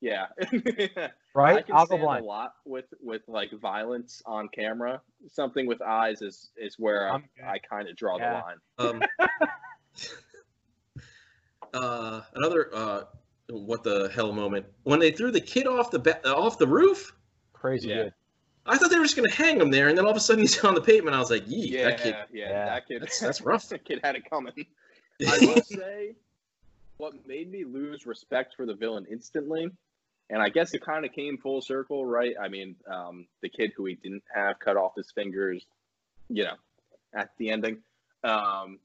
[0.00, 0.26] yeah.
[0.40, 1.66] I right?
[1.66, 2.24] can I'll go stand a blind.
[2.26, 5.00] lot with with like violence on camera.
[5.28, 7.44] Something with eyes is is where I, I'm good.
[7.44, 8.42] I kind of draw Yeah.
[8.78, 9.02] the line.
[9.02, 9.02] Um,
[11.74, 13.02] uh, another uh,
[13.48, 17.12] what the hell moment when they threw the kid off the ba- off the roof.
[17.52, 17.94] Crazy Yeah.
[18.04, 18.14] good.
[18.68, 20.40] I thought they were just gonna hang him there, and then all of a sudden
[20.42, 21.14] he's on the pavement.
[21.14, 22.64] I was like, "Yee, Yeah, that kid." yeah, Yeah.
[22.66, 23.02] that kid.
[23.02, 23.68] That's- that's rough.
[23.68, 24.66] that kid had it coming.
[25.26, 26.16] I will say,
[26.96, 29.70] what made me lose respect for the villain instantly,
[30.30, 32.34] and I guess it kind of came full circle, right?
[32.40, 35.64] I mean, um, the kid who he didn't have cut off his fingers,
[36.28, 36.56] you know,
[37.14, 37.82] at the ending.
[38.24, 38.80] Um,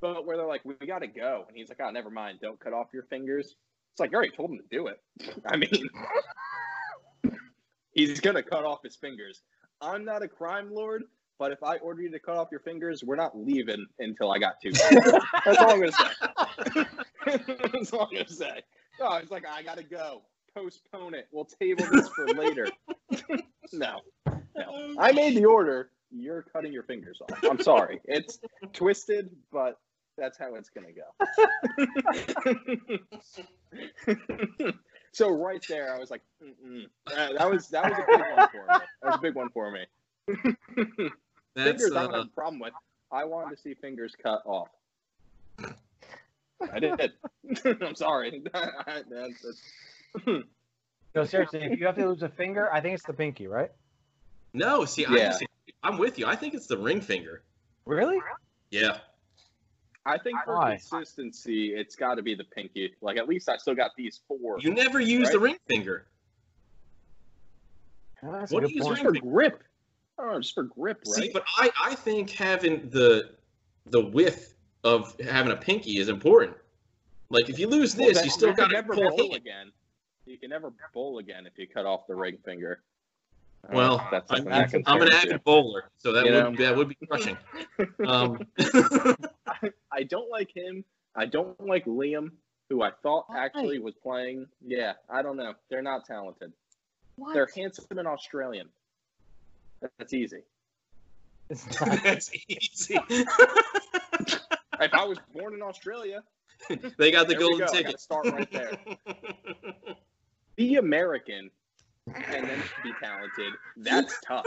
[0.00, 2.40] but where they're like, "We got to go," and he's like, "Oh, never mind.
[2.40, 3.56] Don't cut off your fingers."
[3.96, 5.00] It's like you already told him to do it.
[5.46, 5.88] I mean,
[7.92, 9.40] he's gonna cut off his fingers.
[9.80, 11.04] I'm not a crime lord,
[11.38, 14.38] but if I order you to cut off your fingers, we're not leaving until I
[14.38, 14.72] got two.
[15.46, 16.84] That's all I'm gonna say.
[17.72, 18.60] That's all I'm gonna say.
[19.00, 20.20] No, it's like I gotta go.
[20.54, 21.28] Postpone it.
[21.32, 22.68] We'll table this for later.
[23.72, 24.34] no, no.
[24.58, 25.88] Oh, I made the order.
[26.10, 27.38] You're cutting your fingers off.
[27.50, 28.02] I'm sorry.
[28.04, 28.40] It's
[28.74, 29.78] twisted, but
[30.18, 32.98] that's how it's gonna go.
[35.12, 36.84] so right there, I was like, Mm-mm.
[37.06, 38.66] Uh, that was that was a big one for me.
[39.02, 39.86] That was a big one for me.
[41.54, 42.72] That's fingers I don't uh, have a problem with.
[43.12, 44.68] I wanted to see fingers cut off.
[46.72, 47.12] I did.
[47.82, 48.42] I'm sorry.
[48.52, 50.42] That's- that's-
[51.14, 53.70] No, seriously, if you have to lose a finger, I think it's the pinky, right?
[54.52, 54.84] no.
[54.84, 55.38] See, Yeah.
[55.82, 56.26] I'm with you.
[56.26, 57.42] I think it's the ring finger.
[57.86, 58.18] Really?
[58.70, 58.98] Yeah.
[60.06, 60.70] I think for Why?
[60.76, 62.94] consistency, it's got to be the pinky.
[63.00, 64.58] Like at least I still got these four.
[64.60, 66.06] You never use the ring finger.
[68.22, 69.00] That's What do you point.
[69.00, 69.62] just for grip.
[70.18, 71.24] Oh, don't just for grip, right?
[71.24, 73.30] See, but I, I think having the
[73.86, 74.54] the width
[74.84, 76.56] of having a pinky is important.
[77.28, 79.72] Like if you lose Well, this, then you still got to never pull bowl again.
[80.24, 82.82] You can never bowl again if you cut off the ring finger.
[83.68, 86.24] I don't know Well, if that's I'm, I can I'm an avid bowler, so that
[86.26, 86.64] You would know?
[86.64, 87.36] that would be crushing.
[88.06, 89.16] Um, to.
[89.92, 90.84] I don't like him.
[91.14, 92.30] I don't like Liam,
[92.68, 93.44] who I thought Why?
[93.44, 94.46] actually was playing.
[94.64, 95.54] Yeah, I don't know.
[95.70, 96.52] They're not talented.
[97.16, 97.34] What?
[97.34, 98.68] They're handsome and Australian.
[99.98, 100.42] That's easy.
[101.48, 101.64] It's
[102.02, 102.98] that's easy.
[103.08, 106.22] If I was born in Australia,
[106.98, 107.72] they got the There golden go.
[107.72, 107.86] Ticket.
[107.86, 108.76] gotta start right there.
[110.56, 111.50] be American
[112.14, 113.52] and then be talented.
[113.76, 114.44] That's tough.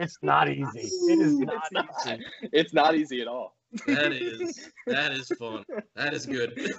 [0.00, 0.80] It's not easy.
[0.80, 1.88] It is not it's not.
[2.06, 2.24] easy.
[2.52, 3.56] It's not easy at all.
[3.86, 5.64] that is that is fun.
[5.96, 6.52] That is good.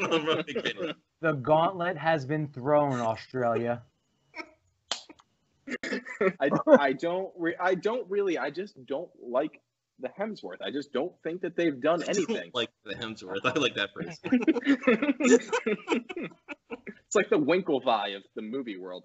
[0.00, 0.92] I'm not kidding.
[1.20, 3.82] The gauntlet has been thrown, Australia.
[6.40, 9.60] I, I don't re- I don't really I just don't like
[10.00, 10.60] the Hemsworth.
[10.62, 12.50] I just don't think that they've done anything.
[12.52, 13.38] like the Hemsworth.
[13.44, 14.18] I like that phrase.
[17.14, 19.04] It's like the Winklevi of the movie world.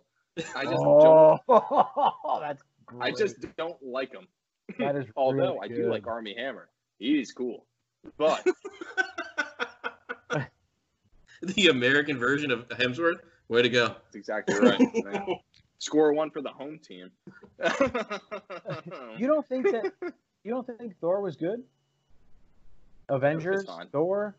[0.55, 3.03] I just don't oh, that's great.
[3.03, 4.27] I just don't like him.
[4.79, 6.69] that is Although really I do like Armie Hammer.
[6.97, 7.67] He's cool.
[8.17, 8.43] But
[11.43, 13.19] the American version of Hemsworth.
[13.47, 13.89] Way to go.
[13.89, 14.81] that's exactly right.
[15.77, 17.11] Score one for the home team.
[19.17, 19.91] You don't think that?
[20.43, 21.63] You don't think Thor was good?
[23.07, 23.87] Avengers, fine.
[23.89, 24.35] Thor.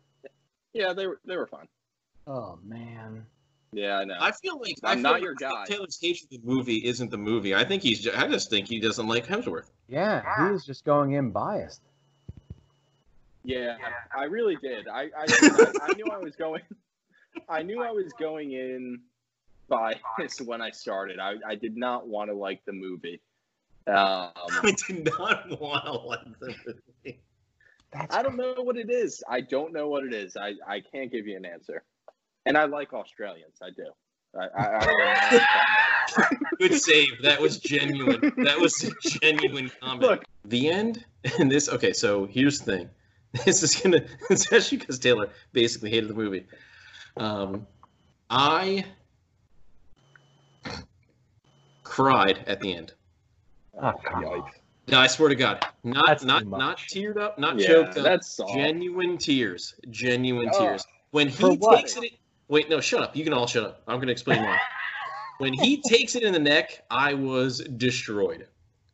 [0.73, 1.67] yeah, they were they were fun.
[2.27, 3.25] Oh man.
[3.73, 4.15] Yeah, I know.
[4.19, 5.65] I feel like I'm feel not like your guy.
[5.65, 7.55] Taylor's hatred of the movie isn't the movie.
[7.55, 8.01] I think he's.
[8.01, 9.69] Just, I just think he doesn't like Hemsworth.
[9.87, 11.81] Yeah, he was just going in biased.
[13.43, 13.77] Yeah,
[14.15, 14.87] I really did.
[14.87, 16.61] I I, I, I knew I was going.
[17.47, 18.99] I knew I was going in
[19.69, 21.19] biased when I started.
[21.19, 23.21] I, I did not want to like the movie.
[23.87, 23.95] Um,
[24.35, 27.21] I did not want to like the movie.
[27.93, 29.23] That's I don't know what it is.
[29.29, 30.37] I don't know what it is.
[30.37, 31.83] I, I can't give you an answer.
[32.45, 33.57] And I like Australians.
[33.61, 33.85] I do.
[34.39, 37.21] I, I, I don't have a Good save.
[37.21, 38.31] That was genuine.
[38.43, 40.01] That was a genuine comment.
[40.01, 40.23] Look.
[40.45, 41.05] the end
[41.39, 41.69] and this.
[41.69, 42.89] Okay, so here's the thing.
[43.45, 46.45] This is gonna, especially because Taylor basically hated the movie.
[47.15, 47.65] Um,
[48.29, 48.83] I
[51.83, 52.93] cried at the end.
[53.81, 54.41] Oh, come on.
[54.41, 54.51] Yikes.
[54.89, 58.03] No, I swear to God, not That's not not teared up, not Yeah, choked up.
[58.03, 58.53] that's soft.
[58.53, 60.59] genuine tears, genuine Oh.
[60.59, 60.83] tears.
[61.11, 61.77] When For he what?
[61.77, 62.11] takes it,
[62.51, 63.15] wait, no, shut up.
[63.15, 63.81] You can all shut up.
[63.87, 64.59] I'm gonna explain why.
[65.39, 68.47] when he takes it in the neck, I was destroyed,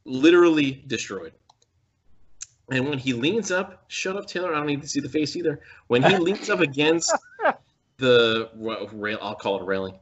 [0.06, 1.34] literally destroyed.
[2.72, 4.54] And when he leans up, shut up, Taylor.
[4.54, 5.62] I don't need to see the face either.
[5.88, 7.14] When he leans up against
[7.98, 9.98] the ra- rail, I'll call it a railing,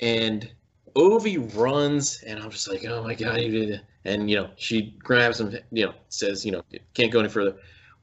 [0.00, 0.50] and
[0.96, 3.80] Ovi runs, and I'm just like, oh my god, you did it.
[4.06, 6.62] And you know, she grabs him, you know, says, you know,
[6.94, 7.56] can't go any further.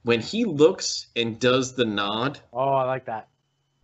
[0.03, 3.29] When he looks and does the nod, Oh, I like that.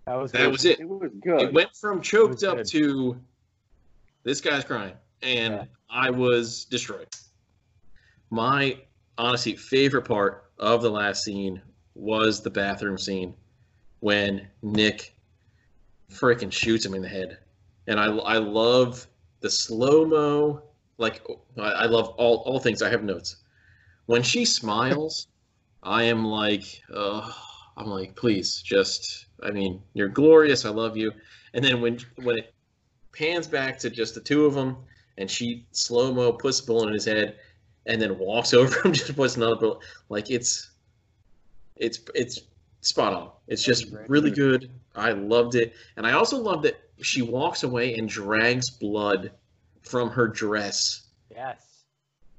[0.06, 0.52] That was that good.
[0.52, 0.80] was it.
[0.80, 1.42] It was good.
[1.42, 2.66] It went from choked up good.
[2.68, 3.18] to
[4.24, 5.66] this guy's crying, and Yeah.
[5.90, 7.08] I was destroyed.
[8.30, 8.78] My
[9.18, 11.62] honestly favorite part of the last scene
[11.96, 13.34] was the bathroom scene
[14.00, 15.16] when Nick
[16.12, 17.38] freaking shoots him in the head,
[17.88, 19.08] and I I love
[19.40, 20.64] the slow mo.
[20.98, 21.26] Like
[21.58, 22.82] I I love all all things.
[22.82, 23.38] I have notes.
[24.06, 25.28] When she smiles,
[25.82, 27.32] I am like, uh,
[27.78, 29.26] I'm like, please, just.
[29.42, 30.66] I mean, you're glorious.
[30.66, 31.12] I love you.
[31.54, 32.54] And then when when it
[33.12, 34.78] pans back to just the two of them,
[35.18, 37.38] and she slow mo puts a bullet in his head,
[37.86, 39.80] and then walks over him, just puts another bullet.
[40.10, 40.72] Like it's,
[41.76, 42.42] it's it's
[42.82, 43.30] spot on.
[43.48, 44.70] It's just really good.
[44.96, 49.32] I loved it, and I also love that she walks away and drags blood
[49.82, 51.02] from her dress.
[51.30, 51.73] Yes.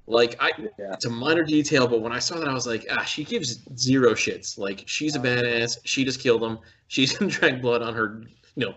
[0.06, 0.92] Like I, Yeah.
[0.92, 3.60] it's a minor detail, but when I saw that, I was like, ah, she gives
[3.78, 4.58] zero shits.
[4.58, 5.78] Like she's a badass.
[5.84, 6.58] She just killed him.
[6.88, 8.22] She's gonna drag blood on her.
[8.56, 8.74] You know,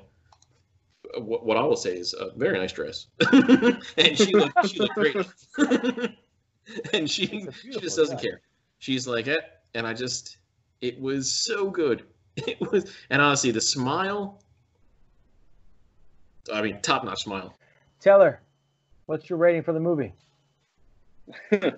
[1.22, 3.08] what, what I will say is a very nice dress,
[3.98, 5.16] and she looked she looked great.
[6.94, 8.22] and she she just doesn't dress.
[8.24, 8.42] care.
[8.80, 9.36] She's like, eh,
[9.74, 10.38] and I just,
[10.82, 12.04] it was so good.
[12.38, 14.42] It was, and honestly, the smile.
[16.54, 17.58] I mean, top notch smile.
[18.00, 18.42] Taylor,
[19.08, 20.14] What's your rating for the movie?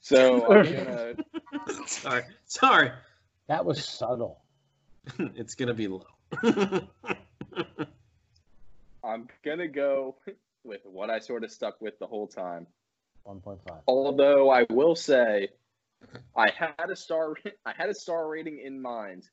[0.00, 1.14] so I'm gonna,
[1.86, 2.92] Sorry, sorry.
[3.48, 4.42] That was subtle.
[5.18, 6.06] it's gonna be low.
[9.02, 10.16] I'm gonna go
[10.64, 12.66] with what I sort of stuck with the whole time.
[13.26, 13.58] 1.5.
[13.86, 15.48] Although I will say,
[16.36, 17.34] I had a star,
[17.64, 19.28] I had a star rating in mind,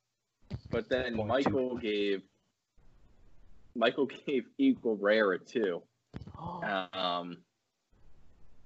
[0.72, 1.50] but then Point two.
[1.52, 2.24] Michael gave,
[3.76, 5.82] Michael gave Equal Rare a two,
[6.94, 7.38] um,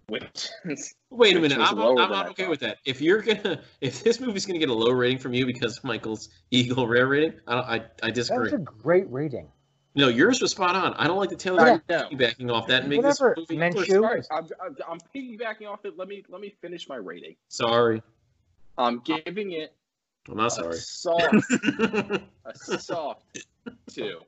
[0.08, 2.78] which is Wait a minute, was I'm, I'm not I okay with that.
[2.86, 5.84] If you're gonna, if this movie's gonna get a low rating from you because of
[5.84, 8.44] Michael's Eagle Rare rating, I don't, I, I disagree.
[8.52, 9.48] was a great rating.
[9.94, 10.94] No, yours was spot on.
[10.94, 12.10] I don't like the Taylor I Swift know.
[12.18, 13.60] backing off that and make Whatever, this movie.
[13.60, 13.76] Mensch.
[13.76, 15.98] push- Sorry, I'm, I'm, I'm piggybacking off it.
[15.98, 17.36] Let me let me finish my rating.
[17.50, 18.02] Sorry,
[18.78, 19.74] I'm giving it
[20.30, 20.78] I'm not a sorry.
[20.78, 21.36] soft,
[22.46, 23.26] a soft
[23.90, 24.20] two.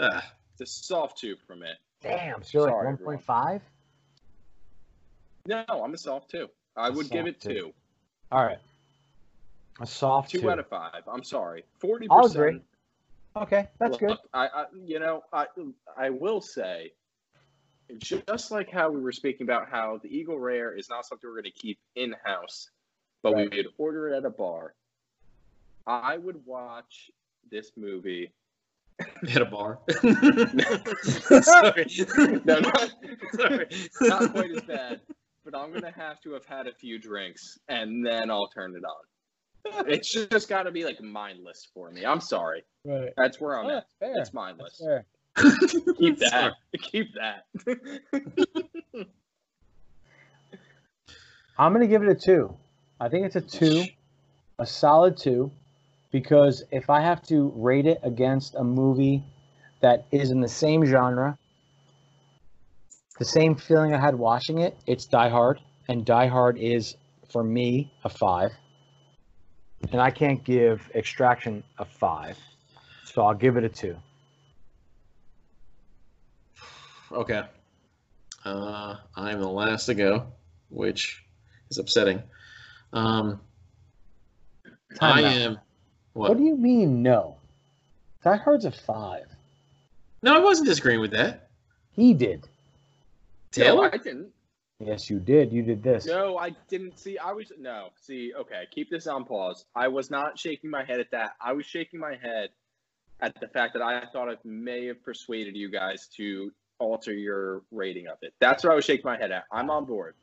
[0.00, 0.24] ah,
[0.58, 1.76] It's a soft two from it.
[2.00, 3.60] Damn, so you're Sorry, like 1.5?
[5.46, 6.48] No, I'm a soft two.
[6.76, 7.48] I A would give it two.
[7.54, 7.72] two.
[8.32, 8.58] All right.
[9.80, 10.50] A soft Two two.
[10.50, 11.02] out of five.
[11.10, 11.64] I'm sorry.
[11.78, 12.36] Forty I'll percent.
[12.36, 12.60] agree.
[13.36, 14.16] Okay, that's good.
[14.34, 15.46] I, I, you know, I,
[15.96, 16.92] I will say,
[17.98, 21.36] just like how we were speaking about how the Eagle Rare is not something we're
[21.40, 22.70] going to keep in house,
[23.22, 23.50] but Right.
[23.50, 24.74] we would order it at a bar.
[25.86, 27.10] I would watch
[27.50, 28.32] this movie.
[29.34, 29.78] at a bar.
[31.02, 31.86] Sorry.
[32.44, 32.92] No, not,
[33.32, 33.66] Sorry.
[34.02, 35.00] not quite as bad,
[35.44, 38.74] but I'm going to have to have had a few drinks and then I'll turn
[38.76, 39.04] it on.
[39.88, 42.04] It's just got to be like mindless for me.
[42.06, 42.64] I'm sorry.
[42.84, 43.12] Right.
[43.16, 43.74] That's where I'm Oh, at.
[43.74, 44.20] that's fair.
[44.20, 44.80] It's mindless.
[44.82, 45.04] Fair.
[45.98, 46.52] Keep that.
[46.80, 47.44] Keep that.
[51.58, 52.56] I'm going to give it a two.
[52.98, 53.84] I think it's a two,
[54.58, 55.50] a solid two,
[56.10, 59.22] because if I have to rate it against a movie
[59.80, 61.36] that is in the same genre,
[63.20, 66.96] the same feeling I had watching it, it's Die Hard, and Die Hard is
[67.30, 68.50] for me a five,
[69.92, 72.38] and I can't give Extraction a five,
[73.04, 73.94] so I'll give it a two.
[77.12, 77.42] Okay.
[78.46, 80.26] Uh, I'm the last to go,
[80.70, 81.22] which
[81.70, 82.22] is upsetting.
[82.94, 83.38] Um,
[84.98, 85.32] Time I out.
[85.32, 85.58] am.
[86.14, 86.38] What What?
[86.38, 87.36] do you mean no?
[88.24, 89.26] Die Hard's a five.
[90.22, 91.50] No, I wasn't disagreeing with that.
[91.92, 92.48] He did.
[93.56, 93.90] No, Taylor?
[93.92, 94.28] I didn't.
[94.78, 95.52] Yes, you did.
[95.52, 96.06] You did this.
[96.06, 96.98] No, I didn't.
[96.98, 97.88] See, I was no.
[98.00, 99.66] See, okay, keep this on pause.
[99.74, 101.32] I was not shaking my head at that.
[101.40, 102.48] I was shaking my head
[103.20, 107.62] at the fact that I thought it may have persuaded you guys to alter your
[107.70, 108.32] rating of it.
[108.40, 109.44] That's what I was shaking my head at.
[109.52, 110.14] I'm on board.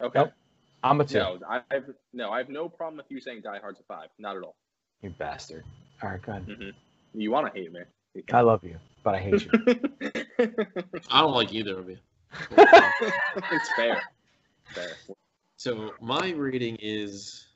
[0.00, 0.18] Okay.
[0.18, 0.32] Nope.
[0.82, 1.18] I'm a two.
[1.18, 2.30] No, I have no.
[2.30, 4.08] I have no problem with you saying Die Hard's a five.
[4.18, 4.56] Not at all.
[5.02, 5.64] You bastard.
[6.02, 6.46] All right, go ahead.
[6.46, 7.20] Mm-hmm.
[7.20, 7.80] You want to hate me?
[8.32, 9.50] I love you, but I hate you.
[11.10, 11.98] I don't like either of you.
[12.52, 14.00] it's fair.
[14.74, 14.90] Fair.
[15.56, 17.46] So my rating is,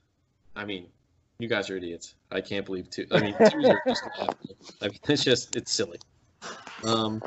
[0.56, 0.88] I mean,
[1.38, 2.14] you guys are idiots.
[2.30, 3.06] I can't believe two.
[3.10, 4.56] I mean, twos are just laughable.
[4.82, 5.98] I mean, it's just it's silly.
[6.84, 7.22] Um,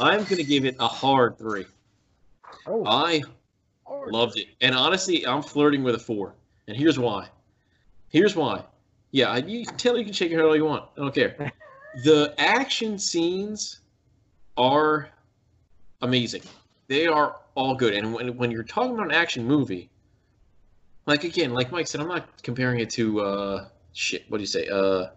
[0.00, 1.66] I'm gonna give it a hard three.
[2.66, 3.22] Oh, I
[4.08, 6.34] loved it, and honestly, I'm flirting with a four,
[6.66, 7.28] and here's why.
[8.10, 8.64] Here's why.
[9.10, 10.84] Yeah, I, you can tell you can shake your head all you want.
[10.96, 11.52] I don't care.
[12.04, 13.80] the action scenes
[14.56, 15.08] are
[16.02, 16.42] amazing.
[16.88, 19.90] They are all good, and when when you're talking about an action movie,
[21.06, 24.24] like again, like Mike said, I'm not comparing it to uh shit.
[24.28, 24.68] What do you say?
[24.68, 25.08] Uh,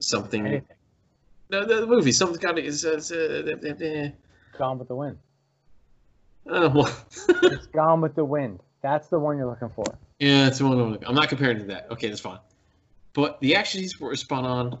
[0.00, 0.44] something.
[0.46, 0.76] Anything.
[1.50, 2.10] No, the, the movie.
[2.12, 2.64] Something's got to.
[2.64, 4.10] Is, uh,
[4.58, 5.18] Gone with the Wind.
[6.50, 6.94] uh, well,
[7.42, 8.60] It's Gone with the Wind.
[8.82, 9.84] That's the one you're looking for.
[10.18, 10.78] Yeah, it's the one.
[10.80, 11.88] I'm- I'm not comparing to that.
[11.92, 12.38] Okay, that's fine.
[13.12, 14.78] But the action scenes were spot on.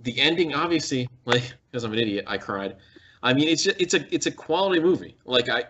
[0.00, 2.76] The ending, obviously, like because I'm an idiot, I cried.
[3.22, 5.16] I mean, it's it's a it's a quality movie.
[5.24, 5.64] Like I,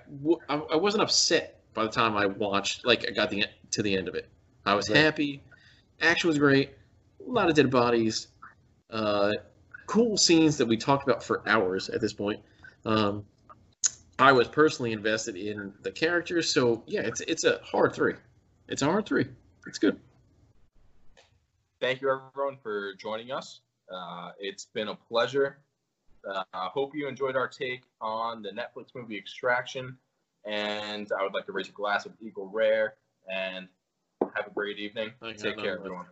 [0.49, 2.87] I wasn't upset by the time I watched.
[2.87, 4.29] Like I got the to the end of it.
[4.65, 4.99] I was Right.
[4.99, 5.43] happy.
[6.01, 6.71] Action was great.
[7.27, 8.29] A lot of dead bodies.
[8.91, 9.33] Uh,
[9.87, 12.41] cool scenes that we talked about for hours at this point.
[12.85, 13.25] Um,
[14.19, 18.15] I was personally invested in the characters, so yeah, it's it's a hard three.
[18.69, 19.27] It's a hard three.
[19.67, 19.99] It's good.
[21.81, 23.61] Thank you, everyone, for joining us.
[23.93, 25.59] Uh, it's been a pleasure.
[26.29, 29.97] Uh, I hope you enjoyed our take on the Netflix movie Extraction.
[30.45, 32.95] And I would like to raise a glass of Eagle Rare
[33.33, 33.69] and
[34.35, 35.13] have a great evening.
[35.21, 35.39] Thank.
[35.39, 36.07] Take care, everyone.